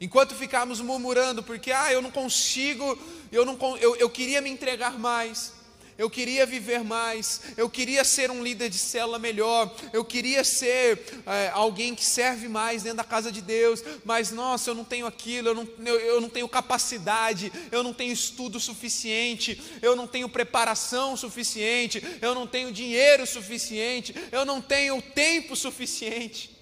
Enquanto 0.00 0.34
ficarmos 0.34 0.80
murmurando, 0.80 1.42
porque 1.42 1.70
ah, 1.70 1.92
eu 1.92 2.00
não 2.00 2.10
consigo, 2.10 2.98
eu, 3.30 3.44
não, 3.44 3.58
eu, 3.76 3.94
eu 3.96 4.08
queria 4.08 4.40
me 4.40 4.48
entregar 4.48 4.98
mais, 4.98 5.52
eu 6.00 6.08
queria 6.08 6.46
viver 6.46 6.82
mais, 6.82 7.42
eu 7.58 7.68
queria 7.68 8.04
ser 8.04 8.30
um 8.30 8.42
líder 8.42 8.70
de 8.70 8.78
célula 8.78 9.18
melhor, 9.18 9.70
eu 9.92 10.02
queria 10.02 10.42
ser 10.42 11.20
é, 11.26 11.50
alguém 11.52 11.94
que 11.94 12.02
serve 12.02 12.48
mais 12.48 12.82
dentro 12.82 12.96
da 12.96 13.04
casa 13.04 13.30
de 13.30 13.42
Deus, 13.42 13.84
mas 14.02 14.30
nossa, 14.30 14.70
eu 14.70 14.74
não 14.74 14.82
tenho 14.82 15.04
aquilo, 15.04 15.48
eu 15.48 15.54
não, 15.54 15.68
eu, 15.84 16.00
eu 16.00 16.18
não 16.22 16.30
tenho 16.30 16.48
capacidade, 16.48 17.52
eu 17.70 17.82
não 17.82 17.92
tenho 17.92 18.14
estudo 18.14 18.58
suficiente, 18.58 19.60
eu 19.82 19.94
não 19.94 20.06
tenho 20.06 20.26
preparação 20.26 21.18
suficiente, 21.18 22.02
eu 22.22 22.34
não 22.34 22.46
tenho 22.46 22.72
dinheiro 22.72 23.26
suficiente, 23.26 24.14
eu 24.32 24.46
não 24.46 24.62
tenho 24.62 25.02
tempo 25.02 25.54
suficiente. 25.54 26.56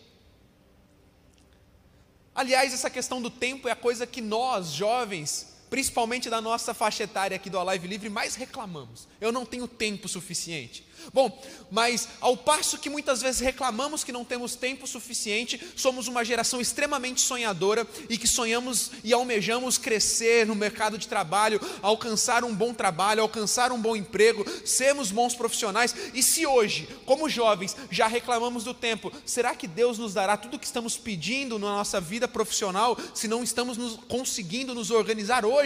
Aliás, 2.34 2.74
essa 2.74 2.90
questão 2.90 3.22
do 3.22 3.30
tempo 3.30 3.68
é 3.68 3.70
a 3.70 3.76
coisa 3.76 4.04
que 4.04 4.20
nós, 4.20 4.72
jovens, 4.72 5.47
principalmente 5.70 6.30
da 6.30 6.40
nossa 6.40 6.74
faixa 6.74 7.04
etária 7.04 7.36
aqui 7.36 7.50
do 7.50 7.58
Alive 7.58 7.88
Livre, 7.88 8.08
mais 8.10 8.34
reclamamos. 8.34 9.08
Eu 9.20 9.32
não 9.32 9.44
tenho 9.44 9.66
tempo 9.66 10.08
suficiente. 10.08 10.88
Bom, 11.12 11.40
mas 11.70 12.08
ao 12.20 12.36
passo 12.36 12.78
que 12.78 12.90
muitas 12.90 13.22
vezes 13.22 13.40
reclamamos 13.40 14.04
que 14.04 14.12
não 14.12 14.24
temos 14.24 14.54
tempo 14.54 14.86
suficiente, 14.86 15.60
somos 15.76 16.08
uma 16.08 16.24
geração 16.24 16.60
extremamente 16.60 17.20
sonhadora 17.20 17.86
e 18.08 18.18
que 18.18 18.26
sonhamos 18.26 18.90
e 19.02 19.12
almejamos 19.12 19.78
crescer 19.78 20.46
no 20.46 20.54
mercado 20.54 20.98
de 20.98 21.08
trabalho, 21.08 21.60
alcançar 21.80 22.44
um 22.44 22.54
bom 22.54 22.74
trabalho, 22.74 23.22
alcançar 23.22 23.72
um 23.72 23.80
bom 23.80 23.96
emprego, 23.96 24.44
sermos 24.66 25.10
bons 25.10 25.34
profissionais. 25.34 25.94
E 26.12 26.22
se 26.22 26.46
hoje, 26.46 26.88
como 27.06 27.28
jovens, 27.28 27.76
já 27.90 28.06
reclamamos 28.06 28.64
do 28.64 28.74
tempo, 28.74 29.12
será 29.24 29.54
que 29.54 29.66
Deus 29.66 29.98
nos 29.98 30.14
dará 30.14 30.36
tudo 30.36 30.56
o 30.56 30.58
que 30.58 30.66
estamos 30.66 30.96
pedindo 30.96 31.58
na 31.58 31.68
nossa 31.68 32.00
vida 32.00 32.28
profissional 32.28 32.98
se 33.14 33.28
não 33.28 33.42
estamos 33.42 33.76
nos, 33.76 33.96
conseguindo 34.08 34.74
nos 34.74 34.90
organizar 34.90 35.44
hoje? 35.44 35.57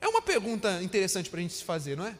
É 0.00 0.08
uma 0.08 0.22
pergunta 0.22 0.82
interessante 0.82 1.28
para 1.28 1.38
a 1.38 1.42
gente 1.42 1.54
se 1.54 1.64
fazer, 1.64 1.96
não 1.96 2.06
é? 2.06 2.16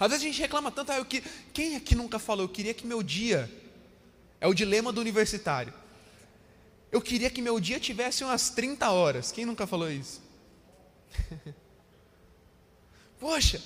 Às 0.00 0.10
vezes 0.10 0.24
a 0.24 0.28
gente 0.28 0.40
reclama 0.40 0.70
tanto, 0.70 0.92
ah, 0.92 0.96
eu 0.96 1.04
que... 1.04 1.22
quem 1.52 1.76
aqui 1.76 1.94
nunca 1.94 2.18
falou, 2.18 2.44
eu 2.44 2.48
queria 2.48 2.72
que 2.72 2.86
meu 2.86 3.02
dia, 3.02 3.50
é 4.40 4.46
o 4.46 4.54
dilema 4.54 4.92
do 4.92 5.00
universitário, 5.00 5.74
eu 6.90 7.00
queria 7.02 7.28
que 7.28 7.42
meu 7.42 7.60
dia 7.60 7.78
tivesse 7.78 8.24
umas 8.24 8.50
30 8.50 8.90
horas, 8.90 9.32
quem 9.32 9.44
nunca 9.44 9.66
falou 9.66 9.90
isso? 9.90 10.22
Poxa, 13.18 13.60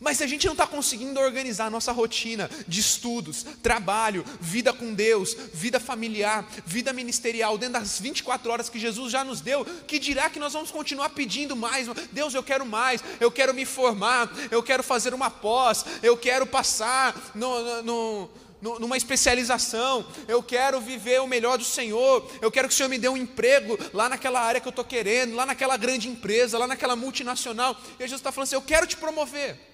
mas 0.00 0.18
se 0.18 0.24
a 0.24 0.26
gente 0.26 0.46
não 0.46 0.52
está 0.52 0.66
conseguindo 0.66 1.20
organizar 1.20 1.66
a 1.66 1.70
nossa 1.70 1.92
rotina 1.92 2.50
de 2.66 2.80
estudos, 2.80 3.44
trabalho, 3.62 4.24
vida 4.40 4.72
com 4.72 4.92
Deus, 4.92 5.36
vida 5.52 5.78
familiar, 5.78 6.46
vida 6.66 6.92
ministerial, 6.92 7.56
dentro 7.56 7.80
das 7.80 8.00
24 8.00 8.50
horas 8.50 8.68
que 8.68 8.78
Jesus 8.78 9.12
já 9.12 9.24
nos 9.24 9.40
deu, 9.40 9.64
que 9.86 9.98
dirá 9.98 10.28
que 10.28 10.38
nós 10.38 10.52
vamos 10.52 10.70
continuar 10.70 11.10
pedindo 11.10 11.54
mais? 11.56 11.88
Deus, 12.12 12.34
eu 12.34 12.42
quero 12.42 12.66
mais, 12.66 13.02
eu 13.20 13.30
quero 13.30 13.54
me 13.54 13.64
formar, 13.64 14.30
eu 14.50 14.62
quero 14.62 14.82
fazer 14.82 15.14
uma 15.14 15.30
pós, 15.30 15.84
eu 16.02 16.16
quero 16.16 16.46
passar 16.46 17.14
no, 17.34 17.82
no, 17.82 17.82
no 17.82 18.78
numa 18.78 18.96
especialização, 18.96 20.06
eu 20.26 20.42
quero 20.42 20.80
viver 20.80 21.20
o 21.20 21.26
melhor 21.26 21.58
do 21.58 21.64
Senhor, 21.64 22.26
eu 22.40 22.50
quero 22.50 22.66
que 22.66 22.72
o 22.72 22.76
Senhor 22.76 22.88
me 22.88 22.96
dê 22.96 23.10
um 23.10 23.16
emprego 23.16 23.78
lá 23.92 24.08
naquela 24.08 24.40
área 24.40 24.58
que 24.58 24.66
eu 24.66 24.70
estou 24.70 24.84
querendo, 24.84 25.34
lá 25.34 25.44
naquela 25.44 25.76
grande 25.76 26.08
empresa, 26.08 26.56
lá 26.56 26.66
naquela 26.66 26.96
multinacional. 26.96 27.76
E 27.98 28.04
Jesus 28.04 28.20
está 28.20 28.32
falando 28.32 28.46
assim: 28.46 28.54
eu 28.54 28.62
quero 28.62 28.86
te 28.86 28.96
promover. 28.96 29.73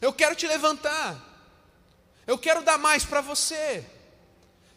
Eu 0.00 0.12
quero 0.12 0.34
te 0.34 0.46
levantar. 0.46 1.16
Eu 2.26 2.38
quero 2.38 2.62
dar 2.62 2.78
mais 2.78 3.04
para 3.04 3.20
você. 3.20 3.84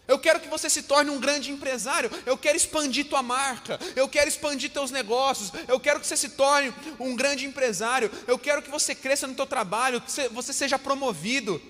Eu 0.08 0.18
quero 0.18 0.40
que 0.40 0.48
você 0.48 0.70
se 0.70 0.84
torne 0.84 1.12
um 1.12 1.20
grande 1.20 1.52
empresário. 1.52 2.10
Eu 2.26 2.38
quero 2.38 2.56
expandir 2.56 3.10
tua 3.10 3.22
marca. 3.22 3.78
Eu 3.96 4.08
quero 4.08 4.30
expandir 4.30 4.72
teus 4.72 4.90
negócios. 4.90 5.52
Eu 5.68 5.80
quero 5.80 6.00
que 6.00 6.08
você 6.08 6.16
se 6.16 6.30
torne 6.30 6.74
um 6.98 7.16
grande 7.16 7.46
empresário. 7.46 8.10
Eu 8.26 8.40
quero 8.40 8.62
que 8.62 8.70
você 8.70 8.96
cresça 8.96 9.28
no 9.28 9.36
teu 9.36 9.46
trabalho, 9.46 10.00
que 10.00 10.30
você 10.30 10.54
seja 10.54 10.80
promovido. 10.80 11.62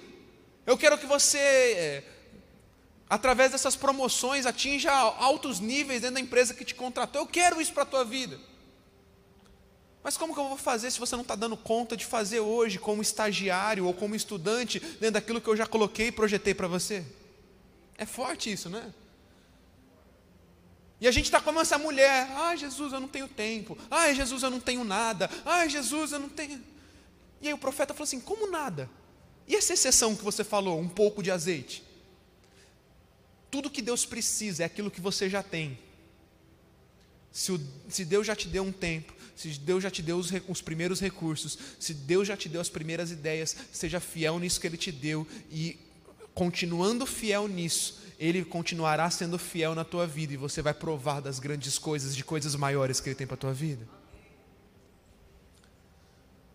Eu 0.67 0.77
quero 0.77 0.97
que 0.97 1.07
você, 1.07 1.39
eh, 1.39 2.03
através 3.09 3.51
dessas 3.51 3.75
promoções, 3.75 4.45
atinja 4.45 4.91
altos 4.91 5.59
níveis 5.59 6.01
dentro 6.01 6.15
da 6.15 6.21
empresa 6.21 6.53
que 6.53 6.65
te 6.65 6.75
contratou. 6.75 7.23
Eu 7.23 7.27
quero 7.27 7.59
isso 7.59 7.73
para 7.73 7.83
a 7.83 7.87
tua 7.87 8.05
vida. 8.05 8.39
Mas 10.07 10.15
como 10.15 10.33
que 10.33 10.39
eu 10.39 10.47
vou 10.47 10.57
fazer 10.57 10.89
se 10.89 11.01
você 11.01 11.17
não 11.17 11.21
está 11.21 11.35
dando 11.35 11.57
conta 11.57 11.97
de 11.97 12.05
fazer 12.05 12.39
hoje, 12.39 12.79
como 12.79 13.01
estagiário 13.01 13.85
ou 13.85 13.93
como 13.93 14.15
estudante, 14.15 14.79
dentro 14.79 15.11
daquilo 15.11 15.41
que 15.41 15.49
eu 15.49 15.57
já 15.57 15.67
coloquei 15.67 16.07
e 16.07 16.11
projetei 16.13 16.53
para 16.53 16.65
você? 16.65 17.05
É 17.97 18.05
forte 18.05 18.49
isso, 18.49 18.69
né? 18.69 18.93
E 21.01 21.09
a 21.09 21.11
gente 21.11 21.25
está 21.25 21.41
como 21.41 21.59
essa 21.59 21.77
mulher, 21.77 22.25
ai 22.35 22.55
Jesus, 22.55 22.93
eu 22.93 23.01
não 23.01 23.09
tenho 23.09 23.27
tempo, 23.27 23.77
ai 23.91 24.15
Jesus, 24.15 24.43
eu 24.43 24.49
não 24.49 24.61
tenho 24.61 24.85
nada, 24.85 25.29
ai 25.43 25.69
Jesus, 25.69 26.13
eu 26.13 26.19
não 26.19 26.29
tenho. 26.29 26.63
E 27.41 27.49
aí 27.49 27.53
o 27.53 27.57
profeta 27.57 27.93
falou 27.93 28.05
assim: 28.05 28.21
como 28.21 28.49
nada? 28.49 28.89
E 29.45 29.57
essa 29.57 29.73
exceção 29.73 30.15
que 30.15 30.23
você 30.23 30.41
falou, 30.41 30.79
um 30.79 30.87
pouco 30.87 31.21
de 31.21 31.31
azeite? 31.31 31.83
Tudo 33.51 33.69
que 33.69 33.81
Deus 33.81 34.05
precisa 34.05 34.63
é 34.63 34.67
aquilo 34.67 34.89
que 34.89 35.01
você 35.01 35.29
já 35.29 35.43
tem. 35.43 35.77
Se, 37.29 37.51
o, 37.51 37.59
se 37.89 38.05
Deus 38.05 38.25
já 38.25 38.37
te 38.37 38.47
deu 38.47 38.63
um 38.63 38.71
tempo, 38.71 39.16
se 39.37 39.49
Deus 39.59 39.83
já 39.83 39.91
te 39.91 40.01
deu 40.01 40.17
os, 40.17 40.31
os, 40.47 40.61
primeiros 40.63 40.99
recursos, 40.99 41.57
se 41.79 41.93
Deus 41.93 42.27
já 42.27 42.35
te 42.35 42.49
deu 42.49 42.59
as 42.59 42.69
primeiras 42.69 43.11
ideias, 43.11 43.55
seja 43.71 43.99
fiel 43.99 44.39
nisso 44.39 44.59
que 44.59 44.65
Ele 44.65 44.77
te 44.77 44.91
deu 44.91 45.27
e 45.51 45.79
continuando 46.33 47.05
fiel 47.05 47.47
nisso, 47.47 48.01
Ele 48.17 48.43
continuará 48.43 49.07
sendo 49.11 49.37
fiel 49.37 49.75
na 49.75 49.85
tua 49.85 50.07
vida 50.07 50.33
e 50.33 50.37
você 50.37 50.59
vai 50.59 50.73
provar 50.73 51.21
das 51.21 51.37
grandes 51.37 51.77
coisas, 51.77 52.15
de 52.15 52.23
coisas 52.23 52.55
maiores 52.55 52.99
que 52.99 53.09
Ele 53.09 53.15
tem 53.15 53.27
para 53.27 53.35
a 53.35 53.37
tua 53.37 53.53
vida. 53.53 53.87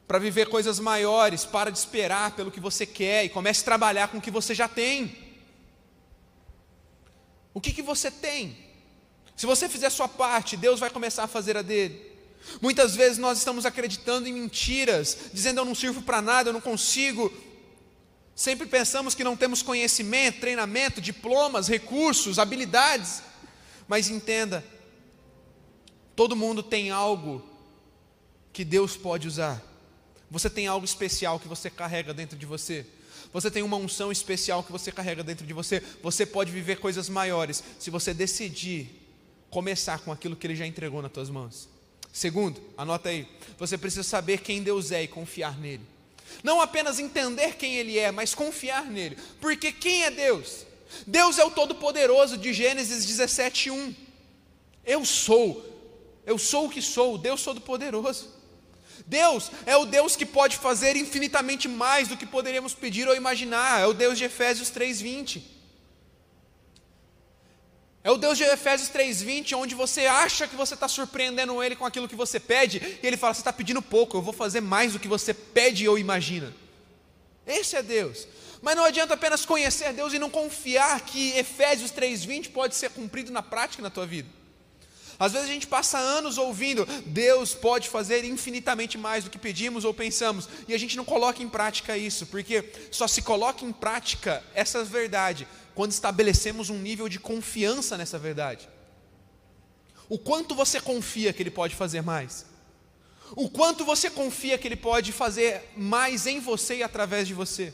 Para 0.08 0.18
viver 0.18 0.48
coisas 0.48 0.80
maiores, 0.80 1.44
para 1.44 1.70
de 1.70 1.78
esperar 1.78 2.34
pelo 2.34 2.50
que 2.50 2.58
você 2.58 2.84
quer 2.84 3.24
e 3.24 3.28
comece 3.28 3.62
a 3.62 3.64
trabalhar 3.64 4.08
com 4.08 4.18
o 4.18 4.20
que 4.20 4.30
você 4.30 4.56
já 4.56 4.66
tem. 4.66 5.16
O 7.54 7.60
que, 7.60 7.72
que 7.72 7.80
você 7.80 8.10
tem? 8.10 8.56
Se 9.36 9.46
você 9.46 9.68
fizer 9.68 9.86
a 9.86 9.90
sua 9.90 10.08
parte, 10.08 10.56
Deus 10.56 10.80
vai 10.80 10.90
começar 10.90 11.22
a 11.22 11.28
fazer 11.28 11.56
a 11.56 11.62
dele. 11.62 12.11
Muitas 12.60 12.94
vezes 12.94 13.18
nós 13.18 13.38
estamos 13.38 13.64
acreditando 13.64 14.28
em 14.28 14.32
mentiras, 14.32 15.16
dizendo 15.32 15.60
eu 15.60 15.64
não 15.64 15.74
sirvo 15.74 16.02
para 16.02 16.22
nada, 16.22 16.48
eu 16.48 16.52
não 16.52 16.60
consigo. 16.60 17.32
Sempre 18.34 18.66
pensamos 18.66 19.14
que 19.14 19.24
não 19.24 19.36
temos 19.36 19.62
conhecimento, 19.62 20.40
treinamento, 20.40 21.00
diplomas, 21.00 21.68
recursos, 21.68 22.38
habilidades. 22.38 23.22
Mas 23.86 24.08
entenda, 24.08 24.64
todo 26.16 26.36
mundo 26.36 26.62
tem 26.62 26.90
algo 26.90 27.46
que 28.52 28.64
Deus 28.64 28.96
pode 28.96 29.28
usar. 29.28 29.62
Você 30.30 30.48
tem 30.48 30.66
algo 30.66 30.84
especial 30.84 31.38
que 31.38 31.48
você 31.48 31.68
carrega 31.68 32.14
dentro 32.14 32.38
de 32.38 32.46
você. 32.46 32.86
Você 33.32 33.50
tem 33.50 33.62
uma 33.62 33.76
unção 33.76 34.10
especial 34.10 34.62
que 34.62 34.72
você 34.72 34.90
carrega 34.90 35.22
dentro 35.22 35.46
de 35.46 35.52
você. 35.52 35.82
Você 36.02 36.26
pode 36.26 36.50
viver 36.50 36.78
coisas 36.78 37.08
maiores 37.08 37.62
se 37.78 37.90
você 37.90 38.12
decidir 38.12 38.88
começar 39.50 39.98
com 40.00 40.10
aquilo 40.10 40.34
que 40.34 40.46
Ele 40.46 40.56
já 40.56 40.66
entregou 40.66 41.02
nas 41.02 41.12
tuas 41.12 41.28
mãos. 41.28 41.68
Segundo, 42.12 42.60
anota 42.76 43.08
aí, 43.08 43.26
você 43.58 43.78
precisa 43.78 44.02
saber 44.02 44.40
quem 44.42 44.62
Deus 44.62 44.92
é 44.92 45.02
e 45.02 45.08
confiar 45.08 45.58
nele. 45.58 45.80
Não 46.42 46.60
apenas 46.60 46.98
entender 46.98 47.56
quem 47.56 47.76
Ele 47.76 47.98
é, 47.98 48.10
mas 48.10 48.34
confiar 48.34 48.84
nele. 48.84 49.16
Porque 49.40 49.72
quem 49.72 50.04
é 50.04 50.10
Deus? 50.10 50.66
Deus 51.06 51.38
é 51.38 51.44
o 51.44 51.50
Todo-Poderoso 51.50 52.36
de 52.36 52.52
Gênesis 52.52 53.06
17, 53.06 53.70
1. 53.70 53.94
Eu 54.84 55.04
sou, 55.04 55.64
eu 56.26 56.38
sou 56.38 56.66
o 56.66 56.70
que 56.70 56.82
sou, 56.82 57.16
Deus 57.16 57.42
Todo-Poderoso. 57.42 58.28
Deus 59.06 59.50
é 59.66 59.76
o 59.76 59.86
Deus 59.86 60.14
que 60.14 60.26
pode 60.26 60.56
fazer 60.58 60.96
infinitamente 60.96 61.66
mais 61.66 62.08
do 62.08 62.16
que 62.16 62.26
poderíamos 62.26 62.74
pedir 62.74 63.08
ou 63.08 63.16
imaginar, 63.16 63.80
é 63.80 63.86
o 63.86 63.94
Deus 63.94 64.18
de 64.18 64.24
Efésios 64.24 64.70
3,20. 64.70 65.42
É 68.04 68.10
o 68.10 68.16
Deus 68.16 68.36
de 68.36 68.44
Efésios 68.44 68.90
3,20, 68.90 69.56
onde 69.56 69.74
você 69.74 70.06
acha 70.06 70.48
que 70.48 70.56
você 70.56 70.74
está 70.74 70.88
surpreendendo 70.88 71.62
Ele 71.62 71.76
com 71.76 71.86
aquilo 71.86 72.08
que 72.08 72.16
você 72.16 72.40
pede, 72.40 72.98
e 73.00 73.06
Ele 73.06 73.16
fala: 73.16 73.32
Você 73.32 73.40
está 73.40 73.52
pedindo 73.52 73.80
pouco, 73.80 74.16
eu 74.16 74.22
vou 74.22 74.32
fazer 74.32 74.60
mais 74.60 74.92
do 74.92 74.98
que 74.98 75.06
você 75.06 75.32
pede 75.32 75.88
ou 75.88 75.98
imagina. 75.98 76.52
Esse 77.46 77.76
é 77.76 77.82
Deus. 77.82 78.26
Mas 78.60 78.76
não 78.76 78.84
adianta 78.84 79.14
apenas 79.14 79.44
conhecer 79.44 79.92
Deus 79.92 80.12
e 80.12 80.18
não 80.18 80.30
confiar 80.30 81.00
que 81.00 81.32
Efésios 81.36 81.90
3,20 81.92 82.50
pode 82.50 82.74
ser 82.76 82.90
cumprido 82.90 83.32
na 83.32 83.42
prática 83.42 83.82
na 83.82 83.90
tua 83.90 84.06
vida. 84.06 84.28
Às 85.18 85.32
vezes 85.32 85.48
a 85.48 85.52
gente 85.52 85.66
passa 85.66 85.98
anos 85.98 86.38
ouvindo, 86.38 86.84
Deus 87.06 87.54
pode 87.54 87.88
fazer 87.88 88.24
infinitamente 88.24 88.98
mais 88.98 89.22
do 89.22 89.30
que 89.30 89.38
pedimos 89.38 89.84
ou 89.84 89.94
pensamos, 89.94 90.48
e 90.66 90.74
a 90.74 90.78
gente 90.78 90.96
não 90.96 91.04
coloca 91.04 91.42
em 91.42 91.48
prática 91.48 91.96
isso, 91.96 92.26
porque 92.26 92.64
só 92.90 93.06
se 93.06 93.22
coloca 93.22 93.64
em 93.64 93.72
prática 93.72 94.42
essa 94.54 94.82
verdade 94.82 95.46
quando 95.74 95.92
estabelecemos 95.92 96.70
um 96.70 96.78
nível 96.78 97.08
de 97.08 97.18
confiança 97.18 97.96
nessa 97.96 98.18
verdade. 98.18 98.68
O 100.08 100.18
quanto 100.18 100.54
você 100.54 100.80
confia 100.80 101.32
que 101.32 101.42
Ele 101.42 101.50
pode 101.50 101.74
fazer 101.74 102.02
mais? 102.02 102.44
O 103.34 103.48
quanto 103.48 103.84
você 103.84 104.10
confia 104.10 104.58
que 104.58 104.68
Ele 104.68 104.76
pode 104.76 105.12
fazer 105.12 105.72
mais 105.76 106.26
em 106.26 106.38
você 106.38 106.76
e 106.76 106.82
através 106.82 107.26
de 107.26 107.34
você? 107.34 107.72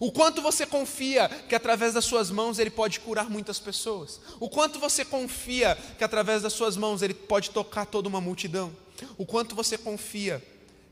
O 0.00 0.10
quanto 0.10 0.42
você 0.42 0.66
confia 0.66 1.28
que 1.48 1.54
através 1.54 1.94
das 1.94 2.04
suas 2.04 2.30
mãos 2.30 2.58
Ele 2.58 2.70
pode 2.70 3.00
curar 3.00 3.30
muitas 3.30 3.58
pessoas. 3.58 4.20
O 4.40 4.48
quanto 4.50 4.78
você 4.78 5.04
confia 5.04 5.78
que 5.96 6.04
através 6.04 6.42
das 6.42 6.52
suas 6.52 6.76
mãos 6.76 7.00
Ele 7.00 7.14
pode 7.14 7.50
tocar 7.50 7.86
toda 7.86 8.08
uma 8.08 8.20
multidão. 8.20 8.72
O 9.16 9.24
quanto 9.24 9.54
você 9.54 9.78
confia 9.78 10.42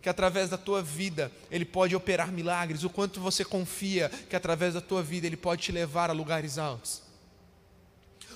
que 0.03 0.09
através 0.09 0.51
da 0.51 0.59
tua 0.59 0.83
vida 0.83 1.31
Ele 1.51 1.65
pode 1.65 1.95
operar 1.95 2.33
milagres. 2.33 2.83
O 2.83 2.91
quanto 2.91 3.21
você 3.21 3.45
confia 3.45 4.11
que 4.29 4.35
através 4.35 4.75
da 4.75 4.81
tua 4.81 5.03
vida 5.03 5.27
Ele 5.27 5.37
pode 5.37 5.63
te 5.63 5.73
levar 5.73 6.11
a 6.11 6.13
lugares 6.13 6.59
altos. 6.59 7.03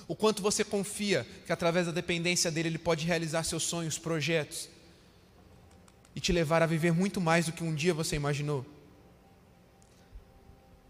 O 0.07 0.15
quanto 0.15 0.41
você 0.41 0.63
confia 0.63 1.27
que 1.45 1.51
através 1.51 1.85
da 1.85 1.91
dependência 1.91 2.49
dele 2.49 2.69
Ele 2.69 2.77
pode 2.77 3.05
realizar 3.05 3.43
seus 3.43 3.63
sonhos, 3.63 3.99
projetos 3.99 4.69
e 6.15 6.21
te 6.21 6.31
levar 6.31 6.63
a 6.63 6.65
viver 6.65 6.93
muito 6.93 7.19
mais 7.19 7.45
do 7.45 7.51
que 7.51 7.63
um 7.63 7.75
dia 7.75 7.93
você 7.93 8.15
imaginou. 8.15 8.65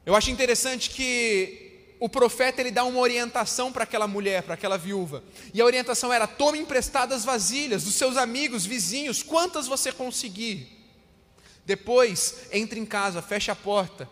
Eu 0.06 0.16
acho 0.16 0.30
interessante 0.30 0.92
que 0.92 1.67
o 2.00 2.08
profeta 2.08 2.62
ele 2.62 2.72
dá 2.72 2.84
uma 2.84 3.00
orientação 3.00 3.72
para 3.72 3.84
aquela 3.84 4.08
mulher, 4.08 4.44
para 4.44 4.54
aquela 4.54 4.78
viúva. 4.78 5.24
E 5.54 5.62
a 5.62 5.66
orientação 5.66 6.14
era: 6.14 6.28
tome 6.28 6.60
emprestadas 6.60 7.26
vasilhas 7.26 7.84
dos 7.84 7.96
seus 7.96 8.18
amigos, 8.18 8.66
vizinhos, 8.66 9.24
quantas 9.24 9.68
você 9.68 9.92
conseguir. 9.92 10.76
Depois, 11.66 12.48
entre 12.52 12.80
em 12.80 12.86
casa, 12.86 13.22
feche 13.22 13.52
a 13.52 13.56
porta 13.56 14.08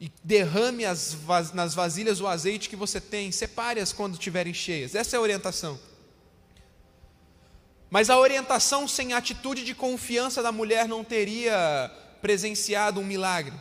e 0.00 0.12
derrame 0.22 0.84
as, 0.84 1.16
nas 1.54 1.74
vasilhas 1.74 2.20
o 2.20 2.26
azeite 2.26 2.68
que 2.68 2.76
você 2.76 3.00
tem, 3.00 3.32
separe-as 3.32 3.92
quando 3.92 4.14
estiverem 4.14 4.52
cheias. 4.52 4.94
Essa 4.94 5.16
é 5.16 5.18
a 5.18 5.22
orientação. 5.22 5.78
Mas 7.88 8.10
a 8.10 8.18
orientação 8.18 8.86
sem 8.86 9.12
atitude 9.14 9.64
de 9.64 9.74
confiança 9.74 10.42
da 10.42 10.52
mulher 10.52 10.86
não 10.88 11.02
teria 11.02 11.90
presenciado 12.20 13.00
um 13.00 13.04
milagre. 13.04 13.54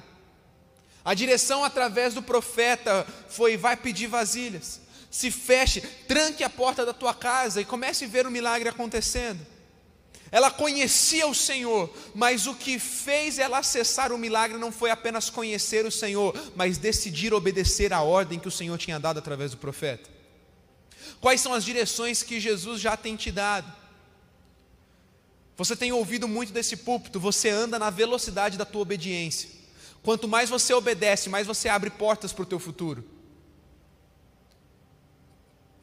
A 1.05 1.13
direção 1.13 1.63
através 1.63 2.15
do 2.15 2.23
profeta 2.23 3.05
foi: 3.29 3.55
vai 3.55 3.77
pedir 3.77 4.07
vasilhas, 4.07 4.81
se 5.11 5.29
feche, 5.29 5.79
tranque 6.07 6.43
a 6.43 6.49
porta 6.49 6.83
da 6.83 6.93
tua 6.93 7.13
casa 7.13 7.61
e 7.61 7.65
comece 7.65 8.05
a 8.05 8.07
ver 8.07 8.25
o 8.25 8.31
milagre 8.31 8.67
acontecendo. 8.67 9.45
Ela 10.31 10.49
conhecia 10.49 11.27
o 11.27 11.35
Senhor, 11.35 11.95
mas 12.15 12.47
o 12.47 12.55
que 12.55 12.79
fez 12.79 13.37
ela 13.37 13.59
acessar 13.59 14.11
o 14.11 14.17
milagre 14.17 14.57
não 14.57 14.71
foi 14.71 14.89
apenas 14.89 15.29
conhecer 15.29 15.85
o 15.85 15.91
Senhor, 15.91 16.35
mas 16.55 16.79
decidir 16.79 17.33
obedecer 17.33 17.93
à 17.93 18.01
ordem 18.01 18.39
que 18.39 18.47
o 18.47 18.51
Senhor 18.51 18.75
tinha 18.77 18.99
dado 18.99 19.19
através 19.19 19.51
do 19.51 19.57
profeta. 19.57 20.09
Quais 21.21 21.39
são 21.39 21.53
as 21.53 21.63
direções 21.63 22.23
que 22.23 22.39
Jesus 22.39 22.81
já 22.81 22.97
tem 22.97 23.15
te 23.15 23.31
dado? 23.31 23.71
Você 25.55 25.75
tem 25.75 25.93
ouvido 25.93 26.27
muito 26.27 26.51
desse 26.51 26.75
púlpito, 26.75 27.19
você 27.19 27.49
anda 27.49 27.77
na 27.77 27.89
velocidade 27.91 28.57
da 28.57 28.65
tua 28.65 28.81
obediência. 28.81 29.64
Quanto 30.05 30.27
mais 30.27 30.51
você 30.51 30.71
obedece, 30.71 31.29
mais 31.29 31.47
você 31.47 31.67
abre 31.67 31.89
portas 31.89 32.31
para 32.31 32.43
o 32.43 32.45
teu 32.45 32.59
futuro. 32.59 33.03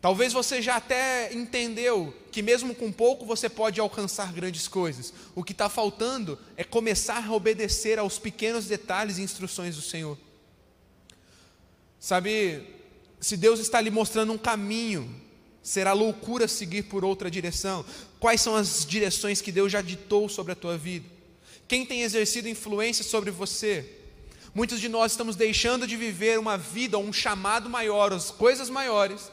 Talvez 0.00 0.33
você 0.33 0.62
já 0.62 0.76
até 0.76 1.35
entendeu 1.35 2.14
que 2.31 2.41
mesmo 2.41 2.73
com 2.73 2.93
pouco 2.93 3.26
você 3.26 3.49
pode 3.49 3.81
alcançar 3.81 4.33
grandes 4.33 4.69
coisas. 4.69 5.12
O 5.35 5.43
que 5.43 5.50
está 5.50 5.69
faltando 5.69 6.38
é 6.57 6.62
começar 6.62 7.26
a 7.26 7.33
obedecer 7.33 7.99
aos 7.99 8.17
pequenos 8.17 8.67
detalhes 8.67 9.19
e 9.19 9.23
instruções 9.23 9.75
do 9.75 9.83
Senhor. 9.83 10.17
Sabe, 11.99 12.64
se 13.21 13.37
Deus 13.37 13.59
está 13.59 13.81
lhe 13.81 13.91
mostrando 13.91 14.33
um 14.33 14.38
caminho, 14.38 15.12
será 15.61 15.93
loucura 15.93 16.47
seguir 16.47 16.85
por 16.85 17.05
outra 17.05 17.29
direção. 17.29 17.85
Quais 18.21 18.41
são 18.41 18.55
as 18.55 18.87
direções 18.87 19.41
que 19.41 19.50
Deus 19.50 19.73
já 19.73 19.83
ditou 19.83 20.29
sobre 20.29 20.52
a 20.52 20.57
tua 20.57 20.79
vida? 20.79 21.09
Quem 21.67 21.85
tem 21.85 22.02
exercido 22.02 22.49
influência 22.49 23.02
sobre 23.02 23.33
você? 23.33 24.01
Muitos 24.54 24.80
de 24.80 24.88
nós 24.88 25.12
estamos 25.12 25.35
deixando 25.35 25.87
de 25.87 25.97
viver 25.97 26.38
uma 26.38 26.59
vida, 26.59 26.99
um 26.99 27.12
chamado 27.12 27.71
maior, 27.71 28.12
as 28.12 28.30
coisas 28.30 28.68
maiores, 28.68 29.32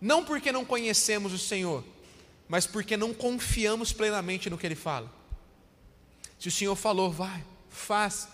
não 0.00 0.24
porque 0.24 0.52
não 0.52 0.64
conhecemos 0.64 1.32
o 1.32 1.38
Senhor, 1.38 1.84
mas 2.48 2.66
porque 2.66 2.96
não 2.96 3.12
confiamos 3.12 3.92
plenamente 3.92 4.48
no 4.48 4.56
que 4.56 4.66
Ele 4.66 4.76
fala. 4.76 5.12
Se 6.38 6.48
o 6.48 6.52
Senhor 6.52 6.76
falou, 6.76 7.10
vai, 7.10 7.44
faz. 7.68 8.28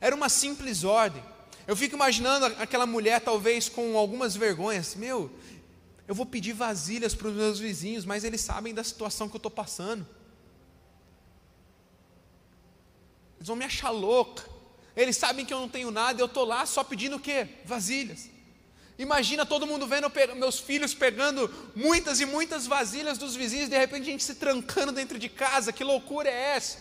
Era 0.00 0.14
uma 0.14 0.28
simples 0.28 0.82
ordem. 0.82 1.22
Eu 1.66 1.76
fico 1.76 1.94
imaginando 1.94 2.46
aquela 2.46 2.86
mulher, 2.86 3.20
talvez 3.20 3.68
com 3.68 3.96
algumas 3.96 4.34
vergonhas. 4.34 4.96
Meu, 4.96 5.30
eu 6.08 6.14
vou 6.14 6.26
pedir 6.26 6.52
vasilhas 6.52 7.14
para 7.14 7.28
os 7.28 7.34
meus 7.34 7.60
vizinhos, 7.60 8.04
mas 8.04 8.24
eles 8.24 8.40
sabem 8.40 8.74
da 8.74 8.82
situação 8.82 9.28
que 9.28 9.36
eu 9.36 9.38
estou 9.38 9.50
passando. 9.50 10.04
Eles 13.40 13.48
vão 13.48 13.56
me 13.56 13.64
achar 13.64 13.88
louca. 13.88 14.44
Eles 14.94 15.16
sabem 15.16 15.46
que 15.46 15.54
eu 15.54 15.58
não 15.58 15.68
tenho 15.68 15.90
nada, 15.90 16.20
eu 16.20 16.26
estou 16.26 16.44
lá 16.44 16.66
só 16.66 16.84
pedindo 16.84 17.16
o 17.16 17.20
quê? 17.20 17.48
Vasilhas. 17.64 18.28
Imagina 18.98 19.46
todo 19.46 19.66
mundo 19.66 19.86
vendo 19.86 20.12
meus 20.36 20.58
filhos 20.58 20.92
pegando 20.92 21.50
muitas 21.74 22.20
e 22.20 22.26
muitas 22.26 22.66
vasilhas 22.66 23.16
dos 23.16 23.34
vizinhos, 23.34 23.70
de 23.70 23.78
repente 23.78 24.02
a 24.02 24.12
gente 24.12 24.22
se 24.22 24.34
trancando 24.34 24.92
dentro 24.92 25.18
de 25.18 25.26
casa, 25.26 25.72
que 25.72 25.82
loucura 25.82 26.28
é 26.28 26.56
essa? 26.56 26.78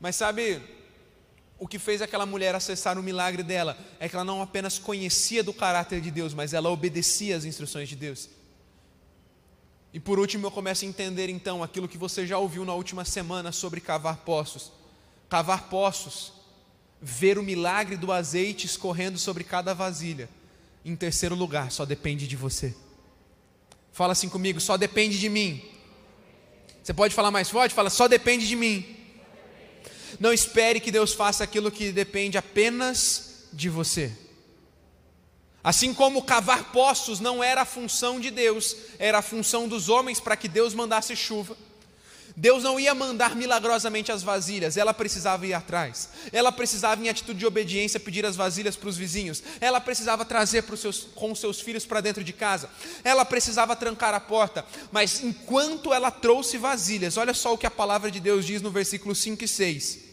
Mas 0.00 0.16
sabe, 0.16 0.62
o 1.58 1.68
que 1.68 1.78
fez 1.78 2.00
aquela 2.00 2.24
mulher 2.24 2.54
acessar 2.54 2.98
o 2.98 3.02
milagre 3.02 3.42
dela 3.42 3.76
é 4.00 4.08
que 4.08 4.16
ela 4.16 4.24
não 4.24 4.40
apenas 4.40 4.78
conhecia 4.78 5.44
do 5.44 5.52
caráter 5.52 6.00
de 6.00 6.10
Deus, 6.10 6.32
mas 6.32 6.54
ela 6.54 6.70
obedecia 6.70 7.36
às 7.36 7.44
instruções 7.44 7.90
de 7.90 7.96
Deus. 7.96 8.30
E 9.92 10.00
por 10.00 10.18
último, 10.18 10.46
eu 10.46 10.50
começo 10.50 10.84
a 10.84 10.88
entender 10.88 11.28
então 11.28 11.62
aquilo 11.62 11.86
que 11.86 11.98
você 11.98 12.26
já 12.26 12.38
ouviu 12.38 12.64
na 12.64 12.74
última 12.74 13.04
semana 13.04 13.52
sobre 13.52 13.80
cavar 13.80 14.18
poços. 14.18 14.72
Cavar 15.28 15.68
poços, 15.68 16.32
ver 17.00 17.38
o 17.38 17.42
milagre 17.42 17.96
do 17.96 18.10
azeite 18.10 18.66
escorrendo 18.66 19.18
sobre 19.18 19.44
cada 19.44 19.74
vasilha. 19.74 20.28
Em 20.84 20.96
terceiro 20.96 21.34
lugar, 21.34 21.70
só 21.70 21.84
depende 21.84 22.26
de 22.26 22.36
você. 22.36 22.74
Fala 23.92 24.12
assim 24.12 24.28
comigo, 24.28 24.60
só 24.60 24.76
depende 24.76 25.18
de 25.18 25.28
mim. 25.28 25.62
Você 26.82 26.94
pode 26.94 27.14
falar 27.14 27.30
mais 27.30 27.50
forte? 27.50 27.74
Fala, 27.74 27.90
só 27.90 28.08
depende 28.08 28.48
de 28.48 28.56
mim. 28.56 28.96
Não 30.18 30.32
espere 30.32 30.80
que 30.80 30.90
Deus 30.90 31.12
faça 31.12 31.44
aquilo 31.44 31.70
que 31.70 31.92
depende 31.92 32.38
apenas 32.38 33.48
de 33.52 33.68
você. 33.68 34.12
Assim 35.64 35.94
como 35.94 36.22
cavar 36.22 36.72
poços 36.72 37.20
não 37.20 37.42
era 37.42 37.62
a 37.62 37.66
função 37.66 38.18
de 38.18 38.30
Deus, 38.30 38.76
era 38.98 39.18
a 39.18 39.22
função 39.22 39.68
dos 39.68 39.88
homens 39.88 40.18
para 40.18 40.36
que 40.36 40.48
Deus 40.48 40.74
mandasse 40.74 41.14
chuva. 41.14 41.56
Deus 42.36 42.62
não 42.64 42.80
ia 42.80 42.94
mandar 42.94 43.36
milagrosamente 43.36 44.10
as 44.10 44.22
vasilhas, 44.22 44.76
ela 44.76 44.94
precisava 44.94 45.46
ir 45.46 45.52
atrás. 45.52 46.08
Ela 46.32 46.50
precisava, 46.50 47.00
em 47.02 47.08
atitude 47.08 47.38
de 47.38 47.46
obediência, 47.46 48.00
pedir 48.00 48.24
as 48.24 48.36
vasilhas 48.36 48.74
para 48.74 48.88
os 48.88 48.96
vizinhos. 48.96 49.42
Ela 49.60 49.80
precisava 49.80 50.24
trazer 50.24 50.64
os 50.68 50.80
seus, 50.80 51.06
com 51.14 51.32
os 51.32 51.38
seus 51.38 51.60
filhos 51.60 51.84
para 51.84 52.00
dentro 52.00 52.24
de 52.24 52.32
casa. 52.32 52.70
Ela 53.04 53.24
precisava 53.24 53.76
trancar 53.76 54.14
a 54.14 54.20
porta. 54.20 54.64
Mas 54.90 55.22
enquanto 55.22 55.92
ela 55.92 56.10
trouxe 56.10 56.56
vasilhas, 56.56 57.16
olha 57.16 57.34
só 57.34 57.52
o 57.52 57.58
que 57.58 57.66
a 57.66 57.70
palavra 57.70 58.10
de 58.10 58.18
Deus 58.18 58.46
diz 58.46 58.62
no 58.62 58.70
versículo 58.70 59.14
5 59.14 59.44
e 59.44 59.48
6. 59.48 60.11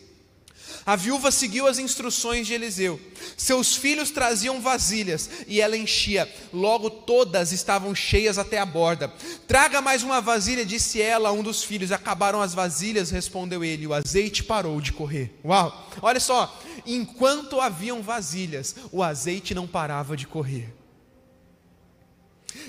A 0.89 0.95
viúva 0.95 1.29
seguiu 1.29 1.67
as 1.67 1.77
instruções 1.77 2.47
de 2.47 2.55
Eliseu. 2.55 2.99
Seus 3.37 3.75
filhos 3.75 4.09
traziam 4.09 4.59
vasilhas 4.59 5.29
e 5.47 5.61
ela 5.61 5.77
enchia. 5.77 6.27
Logo 6.51 6.89
todas 6.89 7.51
estavam 7.51 7.93
cheias 7.93 8.39
até 8.39 8.57
a 8.57 8.65
borda. 8.65 9.13
Traga 9.47 9.83
mais 9.83 10.01
uma 10.01 10.19
vasilha, 10.19 10.65
disse 10.65 10.99
ela 10.99 11.29
a 11.29 11.31
um 11.31 11.43
dos 11.43 11.63
filhos. 11.63 11.91
Acabaram 11.91 12.41
as 12.41 12.55
vasilhas, 12.55 13.11
respondeu 13.11 13.63
ele. 13.63 13.85
O 13.85 13.93
azeite 13.93 14.43
parou 14.43 14.81
de 14.81 14.91
correr. 14.91 15.31
Uau! 15.45 15.91
Olha 16.01 16.19
só, 16.19 16.59
enquanto 16.87 17.61
haviam 17.61 18.01
vasilhas, 18.01 18.75
o 18.91 19.03
azeite 19.03 19.53
não 19.53 19.67
parava 19.67 20.17
de 20.17 20.25
correr. 20.25 20.73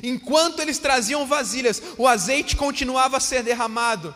Enquanto 0.02 0.61
eles 0.61 0.78
traziam 0.78 1.26
vasilhas, 1.26 1.83
o 1.96 2.06
azeite 2.06 2.54
continuava 2.54 3.16
a 3.16 3.20
ser 3.20 3.42
derramado. 3.42 4.14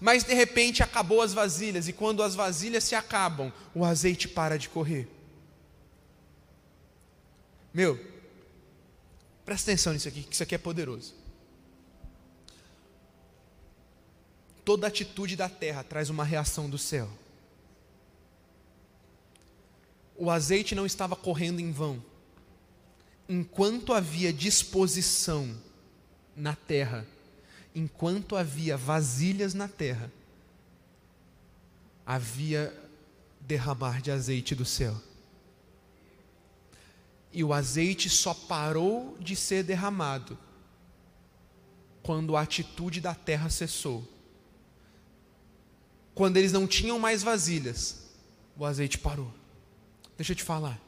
Mas 0.00 0.24
de 0.24 0.34
repente 0.34 0.82
acabou 0.82 1.22
as 1.22 1.32
vasilhas, 1.32 1.88
e 1.88 1.92
quando 1.92 2.22
as 2.22 2.34
vasilhas 2.34 2.84
se 2.84 2.94
acabam, 2.94 3.52
o 3.74 3.84
azeite 3.84 4.28
para 4.28 4.58
de 4.58 4.68
correr. 4.68 5.08
Meu, 7.72 7.98
presta 9.44 9.70
atenção 9.70 9.92
nisso 9.92 10.08
aqui, 10.08 10.22
que 10.22 10.34
isso 10.34 10.42
aqui 10.42 10.54
é 10.54 10.58
poderoso. 10.58 11.14
Toda 14.64 14.86
atitude 14.86 15.34
da 15.34 15.48
terra 15.48 15.82
traz 15.82 16.08
uma 16.08 16.24
reação 16.24 16.70
do 16.70 16.78
céu. 16.78 17.08
O 20.16 20.30
azeite 20.30 20.74
não 20.74 20.86
estava 20.86 21.16
correndo 21.16 21.60
em 21.60 21.72
vão. 21.72 22.02
Enquanto 23.28 23.92
havia 23.92 24.32
disposição 24.32 25.56
na 26.36 26.54
terra, 26.54 27.06
enquanto 27.74 28.36
havia 28.36 28.76
vasilhas 28.76 29.54
na 29.54 29.68
terra, 29.68 30.10
havia 32.04 32.72
derramar 33.40 34.00
de 34.00 34.10
azeite 34.10 34.54
do 34.54 34.64
céu. 34.64 35.00
E 37.32 37.42
o 37.42 37.52
azeite 37.52 38.10
só 38.10 38.34
parou 38.34 39.16
de 39.18 39.34
ser 39.34 39.64
derramado 39.64 40.38
quando 42.02 42.36
a 42.36 42.42
atitude 42.42 43.00
da 43.00 43.14
terra 43.14 43.48
cessou. 43.48 44.06
Quando 46.14 46.36
eles 46.36 46.52
não 46.52 46.66
tinham 46.66 46.98
mais 46.98 47.22
vasilhas, 47.22 48.02
o 48.56 48.66
azeite 48.66 48.98
parou. 48.98 49.32
Deixa 50.16 50.32
eu 50.32 50.36
te 50.36 50.42
falar. 50.42 50.78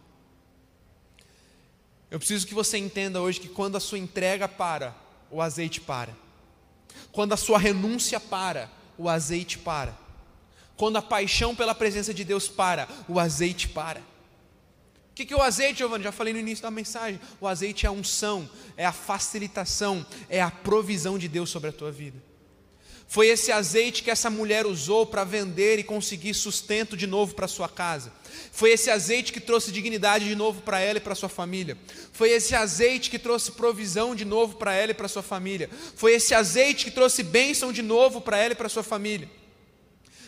Eu 2.11 2.19
preciso 2.19 2.47
que 2.47 2.55
você 2.55 2.77
entenda 2.77 3.21
hoje 3.21 3.41
que 3.41 3.49
quando 3.49 3.77
a 3.77 3.81
sua 3.81 3.99
entrega 3.99 4.47
para, 4.47 4.95
o 5.31 5.41
azeite 5.41 5.81
para. 5.81 6.24
Quando 7.13 7.33
a 7.33 7.37
sua 7.37 7.59
renúncia 7.59 8.19
para, 8.19 8.71
o 8.97 9.09
azeite 9.09 9.59
para. 9.59 9.97
Quando 10.77 10.97
a 10.97 11.03
paixão 11.03 11.55
pela 11.55 11.75
presença 11.75 12.13
de 12.13 12.25
Deus 12.25 12.49
para, 12.49 12.89
o 13.09 13.21
azeite 13.21 13.69
para. 13.69 14.01
O 14.01 15.15
que, 15.15 15.25
que 15.25 15.33
é 15.33 15.37
o 15.37 15.43
azeite, 15.43 15.79
Giovanni? 15.79 16.03
Já 16.03 16.11
falei 16.11 16.33
no 16.33 16.41
início 16.41 16.63
da 16.63 16.71
mensagem. 16.71 17.21
O 17.41 17.47
azeite 17.47 17.87
é 17.87 17.89
a 17.89 17.93
unção, 17.93 18.51
é 18.77 18.85
a 18.85 18.93
facilitação, 18.93 20.05
é 20.29 20.43
a 20.43 20.51
provisão 20.51 21.17
de 21.17 21.29
Deus 21.29 21.51
sobre 21.51 21.71
a 21.71 21.73
tua 21.73 21.93
vida. 21.93 22.21
Foi 23.07 23.29
esse 23.29 23.53
azeite 23.53 24.03
que 24.03 24.11
essa 24.11 24.29
mulher 24.29 24.67
usou 24.67 25.07
para 25.07 25.25
vender 25.25 25.79
e 25.79 25.85
conseguir 25.85 26.35
sustento 26.35 26.97
de 26.97 27.07
novo 27.07 27.35
para 27.35 27.47
sua 27.47 27.69
casa. 27.69 28.13
Foi 28.51 28.71
esse 28.71 28.91
azeite 28.91 29.33
que 29.33 29.41
trouxe 29.41 29.71
dignidade 29.71 30.25
de 30.25 30.35
novo 30.35 30.63
para 30.63 30.81
ela 30.81 30.99
e 30.99 31.01
para 31.01 31.15
sua 31.15 31.29
família. 31.29 31.77
Foi 32.13 32.31
esse 32.31 32.55
azeite 32.55 33.11
que 33.11 33.19
trouxe 33.19 33.53
provisão 33.53 34.15
de 34.15 34.25
novo 34.25 34.57
para 34.57 34.75
ela 34.75 34.91
e 34.91 34.95
para 34.95 35.09
sua 35.09 35.23
família. 35.23 35.71
Foi 35.95 36.15
esse 36.15 36.35
azeite 36.35 36.85
que 36.85 36.91
trouxe 36.91 37.23
bênção 37.23 37.73
de 37.73 37.83
novo 37.83 38.21
para 38.21 38.39
ela 38.39 38.53
e 38.53 38.57
para 38.57 38.69
sua 38.69 38.83
família. 38.83 39.29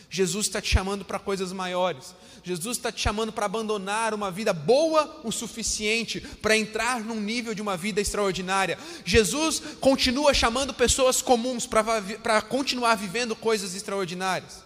Jesus 0.09 0.45
está 0.45 0.61
te 0.61 0.69
chamando 0.69 1.03
para 1.03 1.19
coisas 1.19 1.51
maiores. 1.51 2.15
Jesus 2.43 2.77
está 2.77 2.91
te 2.91 3.01
chamando 3.01 3.33
para 3.33 3.45
abandonar 3.45 4.13
uma 4.13 4.31
vida 4.31 4.53
boa 4.53 5.19
o 5.23 5.31
suficiente 5.31 6.21
para 6.21 6.55
entrar 6.55 7.01
num 7.01 7.19
nível 7.19 7.53
de 7.53 7.61
uma 7.61 7.75
vida 7.75 7.99
extraordinária. 7.99 8.79
Jesus 9.03 9.61
continua 9.81 10.33
chamando 10.33 10.73
pessoas 10.73 11.21
comuns 11.21 11.67
para 11.67 12.41
continuar 12.41 12.95
vivendo 12.95 13.35
coisas 13.35 13.75
extraordinárias. 13.75 14.63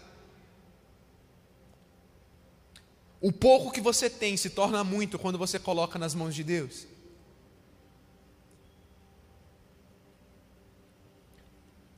O 3.19 3.31
pouco 3.31 3.71
que 3.71 3.81
você 3.81 4.09
tem 4.09 4.37
se 4.37 4.51
torna 4.51 4.83
muito 4.83 5.17
quando 5.17 5.37
você 5.37 5.57
coloca 5.57 5.97
nas 5.97 6.13
mãos 6.13 6.35
de 6.35 6.43
Deus. 6.43 6.85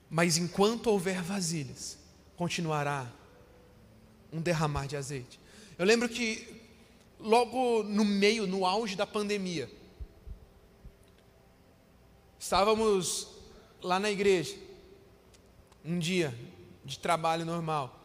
Mas 0.10 0.38
enquanto 0.38 0.88
houver 0.88 1.22
vasilhas, 1.22 1.98
continuará 2.36 3.12
um 4.34 4.42
derramar 4.42 4.88
de 4.88 4.98
azeite. 4.98 5.40
Eu 5.78 5.86
lembro 5.86 6.10
que 6.10 6.62
logo 7.20 7.84
no 7.84 8.04
meio, 8.04 8.48
no 8.48 8.66
auge 8.66 8.96
da 8.96 9.06
pandemia, 9.06 9.70
estávamos 12.40 13.28
lá 13.82 14.00
na 14.00 14.10
igreja, 14.10 14.56
um 15.86 16.00
dia 16.00 16.38
de 16.84 16.98
trabalho 17.00 17.46
normal. 17.46 18.00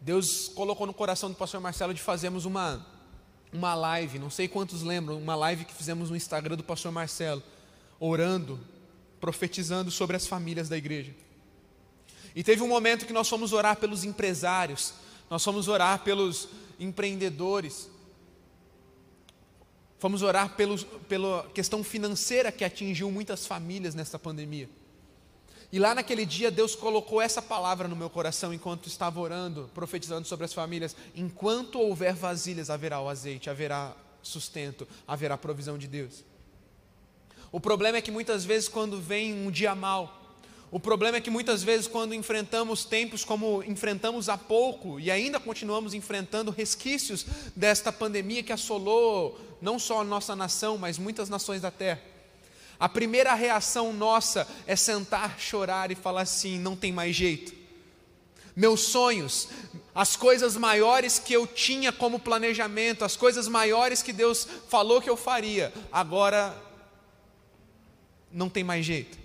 Deus 0.00 0.48
colocou 0.48 0.86
no 0.86 0.94
coração 0.94 1.30
do 1.30 1.36
pastor 1.36 1.60
Marcelo 1.60 1.92
de 1.92 2.00
fazermos 2.00 2.44
uma, 2.44 2.84
uma 3.52 3.74
live, 3.74 4.18
não 4.18 4.30
sei 4.30 4.48
quantos 4.48 4.82
lembram, 4.82 5.18
uma 5.18 5.34
live 5.34 5.64
que 5.64 5.74
fizemos 5.74 6.10
no 6.10 6.16
Instagram 6.16 6.56
do 6.56 6.64
pastor 6.64 6.90
Marcelo, 6.90 7.42
orando, 8.00 8.58
profetizando 9.20 9.90
sobre 9.90 10.16
as 10.16 10.26
famílias 10.26 10.68
da 10.68 10.76
igreja. 10.76 11.14
E 12.34 12.42
teve 12.42 12.62
um 12.62 12.68
momento 12.68 13.06
que 13.06 13.12
nós 13.12 13.28
fomos 13.28 13.52
orar 13.52 13.76
pelos 13.76 14.04
empresários, 14.04 14.94
nós 15.28 15.44
fomos 15.44 15.68
orar 15.68 16.00
pelos 16.00 16.48
empreendedores, 16.78 17.88
fomos 19.98 20.22
orar 20.22 20.56
pelos, 20.56 20.84
pela 21.08 21.48
questão 21.54 21.84
financeira 21.84 22.50
que 22.50 22.64
atingiu 22.64 23.10
muitas 23.10 23.46
famílias 23.46 23.94
nessa 23.94 24.18
pandemia. 24.18 24.68
E 25.70 25.78
lá 25.78 25.94
naquele 25.94 26.26
dia 26.26 26.50
Deus 26.50 26.74
colocou 26.74 27.20
essa 27.20 27.40
palavra 27.40 27.88
no 27.88 27.96
meu 27.96 28.10
coração 28.10 28.52
enquanto 28.52 28.88
estava 28.88 29.18
orando, 29.18 29.70
profetizando 29.72 30.28
sobre 30.28 30.44
as 30.44 30.52
famílias: 30.52 30.94
enquanto 31.14 31.80
houver 31.80 32.14
vasilhas, 32.14 32.68
haverá 32.68 33.00
o 33.00 33.08
azeite, 33.08 33.48
haverá 33.48 33.96
sustento, 34.22 34.86
haverá 35.06 35.38
provisão 35.38 35.78
de 35.78 35.86
Deus. 35.86 36.24
O 37.50 37.60
problema 37.60 37.98
é 37.98 38.02
que 38.02 38.10
muitas 38.10 38.44
vezes, 38.44 38.68
quando 38.68 39.00
vem 39.00 39.32
um 39.46 39.50
dia 39.50 39.74
mal, 39.74 40.21
o 40.72 40.80
problema 40.80 41.18
é 41.18 41.20
que 41.20 41.28
muitas 41.28 41.62
vezes, 41.62 41.86
quando 41.86 42.14
enfrentamos 42.14 42.86
tempos 42.86 43.26
como 43.26 43.62
enfrentamos 43.62 44.30
há 44.30 44.38
pouco, 44.38 44.98
e 44.98 45.10
ainda 45.10 45.38
continuamos 45.38 45.92
enfrentando 45.92 46.50
resquícios 46.50 47.26
desta 47.54 47.92
pandemia 47.92 48.42
que 48.42 48.54
assolou 48.54 49.38
não 49.60 49.78
só 49.78 50.00
a 50.00 50.04
nossa 50.04 50.34
nação, 50.34 50.78
mas 50.78 50.96
muitas 50.96 51.28
nações 51.28 51.60
da 51.60 51.70
terra, 51.70 52.00
a 52.80 52.88
primeira 52.88 53.34
reação 53.34 53.92
nossa 53.92 54.48
é 54.66 54.74
sentar, 54.74 55.38
chorar 55.38 55.90
e 55.90 55.94
falar 55.94 56.22
assim: 56.22 56.58
não 56.58 56.74
tem 56.74 56.90
mais 56.90 57.14
jeito. 57.14 57.52
Meus 58.56 58.80
sonhos, 58.80 59.48
as 59.94 60.16
coisas 60.16 60.56
maiores 60.56 61.18
que 61.18 61.34
eu 61.34 61.46
tinha 61.46 61.92
como 61.92 62.18
planejamento, 62.18 63.04
as 63.04 63.14
coisas 63.14 63.46
maiores 63.46 64.02
que 64.02 64.12
Deus 64.12 64.48
falou 64.70 65.02
que 65.02 65.10
eu 65.10 65.18
faria, 65.18 65.70
agora 65.92 66.56
não 68.32 68.48
tem 68.48 68.64
mais 68.64 68.86
jeito. 68.86 69.21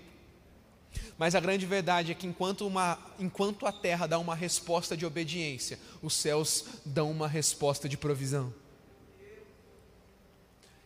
Mas 1.18 1.34
a 1.34 1.40
grande 1.40 1.66
verdade 1.66 2.12
é 2.12 2.14
que 2.14 2.28
enquanto, 2.28 2.64
uma, 2.64 2.96
enquanto 3.18 3.66
a 3.66 3.72
terra 3.72 4.06
dá 4.06 4.18
uma 4.18 4.36
resposta 4.36 4.96
de 4.96 5.04
obediência, 5.04 5.78
os 6.00 6.14
céus 6.14 6.64
dão 6.86 7.10
uma 7.10 7.26
resposta 7.26 7.88
de 7.88 7.96
provisão. 7.96 8.54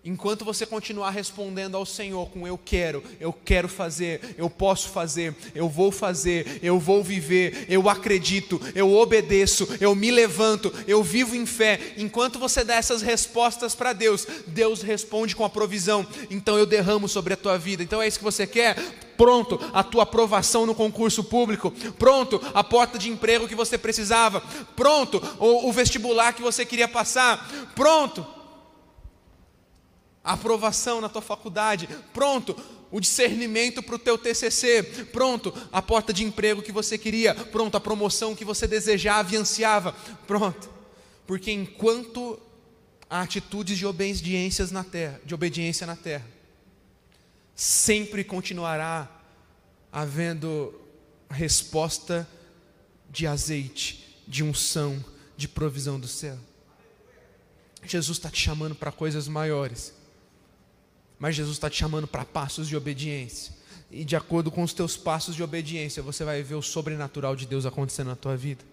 Enquanto 0.04 0.44
você 0.44 0.66
continuar 0.66 1.10
respondendo 1.10 1.76
ao 1.76 1.86
Senhor 1.86 2.28
com 2.30 2.44
eu 2.44 2.58
quero, 2.58 3.04
eu 3.20 3.32
quero 3.32 3.68
fazer, 3.68 4.34
eu 4.36 4.50
posso 4.50 4.88
fazer, 4.88 5.32
eu 5.54 5.68
vou 5.68 5.92
fazer, 5.92 6.58
eu 6.60 6.76
vou 6.80 7.04
viver, 7.04 7.66
eu 7.68 7.88
acredito, 7.88 8.60
eu 8.74 8.92
obedeço, 8.92 9.68
eu 9.80 9.94
me 9.94 10.10
levanto, 10.10 10.74
eu 10.88 11.04
vivo 11.04 11.36
em 11.36 11.46
fé. 11.46 11.78
Enquanto 11.96 12.36
você 12.36 12.64
dá 12.64 12.74
essas 12.74 13.00
respostas 13.00 13.76
para 13.76 13.92
Deus, 13.92 14.26
Deus 14.48 14.82
responde 14.82 15.36
com 15.36 15.44
a 15.44 15.50
provisão. 15.50 16.04
Então 16.28 16.58
eu 16.58 16.66
derramo 16.66 17.08
sobre 17.08 17.34
a 17.34 17.36
tua 17.36 17.56
vida. 17.56 17.84
Então 17.84 18.02
é 18.02 18.08
isso 18.08 18.18
que 18.18 18.24
você 18.24 18.44
quer? 18.44 18.76
Pronto, 19.16 19.60
a 19.72 19.84
tua 19.84 20.02
aprovação 20.02 20.66
no 20.66 20.74
concurso 20.74 21.22
público. 21.22 21.70
Pronto, 21.96 22.40
a 22.52 22.64
porta 22.64 22.98
de 22.98 23.08
emprego 23.08 23.46
que 23.46 23.54
você 23.54 23.78
precisava. 23.78 24.42
Pronto, 24.74 25.22
o, 25.38 25.68
o 25.68 25.72
vestibular 25.72 26.32
que 26.32 26.42
você 26.42 26.66
queria 26.66 26.88
passar. 26.88 27.48
Pronto 27.76 28.41
aprovação 30.24 31.00
na 31.00 31.08
tua 31.08 31.22
faculdade, 31.22 31.88
pronto, 32.12 32.56
o 32.90 33.00
discernimento 33.00 33.82
para 33.82 33.96
o 33.96 33.98
teu 33.98 34.18
TCC, 34.18 34.82
pronto, 35.10 35.52
a 35.72 35.80
porta 35.80 36.12
de 36.12 36.24
emprego 36.24 36.62
que 36.62 36.70
você 36.70 36.98
queria, 36.98 37.34
pronto, 37.34 37.76
a 37.76 37.80
promoção 37.80 38.36
que 38.36 38.44
você 38.44 38.66
desejava 38.66 39.34
e 39.34 39.38
ansiava, 39.38 39.92
pronto. 40.26 40.70
Porque 41.26 41.50
enquanto 41.50 42.38
há 43.08 43.22
atitudes 43.22 43.78
de 43.78 43.86
obediências 43.86 44.70
na 44.70 44.84
terra, 44.84 45.20
de 45.24 45.34
obediência 45.34 45.86
na 45.86 45.96
terra, 45.96 46.26
sempre 47.56 48.22
continuará 48.22 49.10
havendo 49.90 50.78
resposta 51.30 52.28
de 53.10 53.26
azeite, 53.26 54.22
de 54.28 54.44
unção, 54.44 55.02
de 55.36 55.48
provisão 55.48 55.98
do 55.98 56.08
céu. 56.08 56.38
Jesus 57.84 58.18
está 58.18 58.30
te 58.30 58.40
chamando 58.40 58.74
para 58.74 58.92
coisas 58.92 59.26
maiores 59.26 60.01
mas 61.22 61.36
Jesus 61.36 61.54
está 61.54 61.70
te 61.70 61.76
chamando 61.76 62.08
para 62.08 62.24
passos 62.24 62.66
de 62.66 62.76
obediência. 62.76 63.52
E 63.92 64.04
de 64.04 64.16
acordo 64.16 64.50
com 64.50 64.60
os 64.64 64.72
teus 64.72 64.96
passos 64.96 65.36
de 65.36 65.42
obediência, 65.44 66.02
você 66.02 66.24
vai 66.24 66.42
ver 66.42 66.56
o 66.56 66.62
sobrenatural 66.62 67.36
de 67.36 67.46
Deus 67.46 67.64
acontecendo 67.64 68.08
na 68.08 68.16
tua 68.16 68.36
vida. 68.36 68.64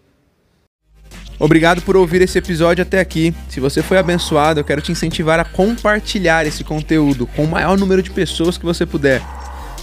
Obrigado 1.37 1.83
por 1.83 1.95
ouvir 1.95 2.23
esse 2.23 2.39
episódio 2.39 2.81
até 2.81 2.99
aqui. 2.99 3.35
Se 3.49 3.59
você 3.59 3.83
foi 3.83 3.99
abençoado, 3.99 4.59
eu 4.59 4.63
quero 4.63 4.81
te 4.81 4.91
incentivar 4.91 5.39
a 5.39 5.45
compartilhar 5.45 6.43
esse 6.47 6.63
conteúdo 6.63 7.27
com 7.27 7.43
o 7.43 7.47
maior 7.47 7.77
número 7.77 8.01
de 8.01 8.09
pessoas 8.09 8.57
que 8.57 8.65
você 8.65 8.83
puder. 8.83 9.21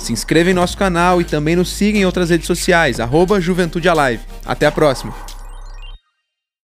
Se 0.00 0.12
inscreva 0.12 0.50
em 0.50 0.54
nosso 0.54 0.76
canal 0.76 1.20
e 1.20 1.24
também 1.24 1.54
nos 1.54 1.68
siga 1.68 1.96
em 1.96 2.04
outras 2.04 2.30
redes 2.30 2.48
sociais, 2.48 2.98
arroba 2.98 3.40
Juventude 3.40 3.88
Alive. 3.88 4.24
Até 4.44 4.66
a 4.66 4.72
próxima! 4.72 5.35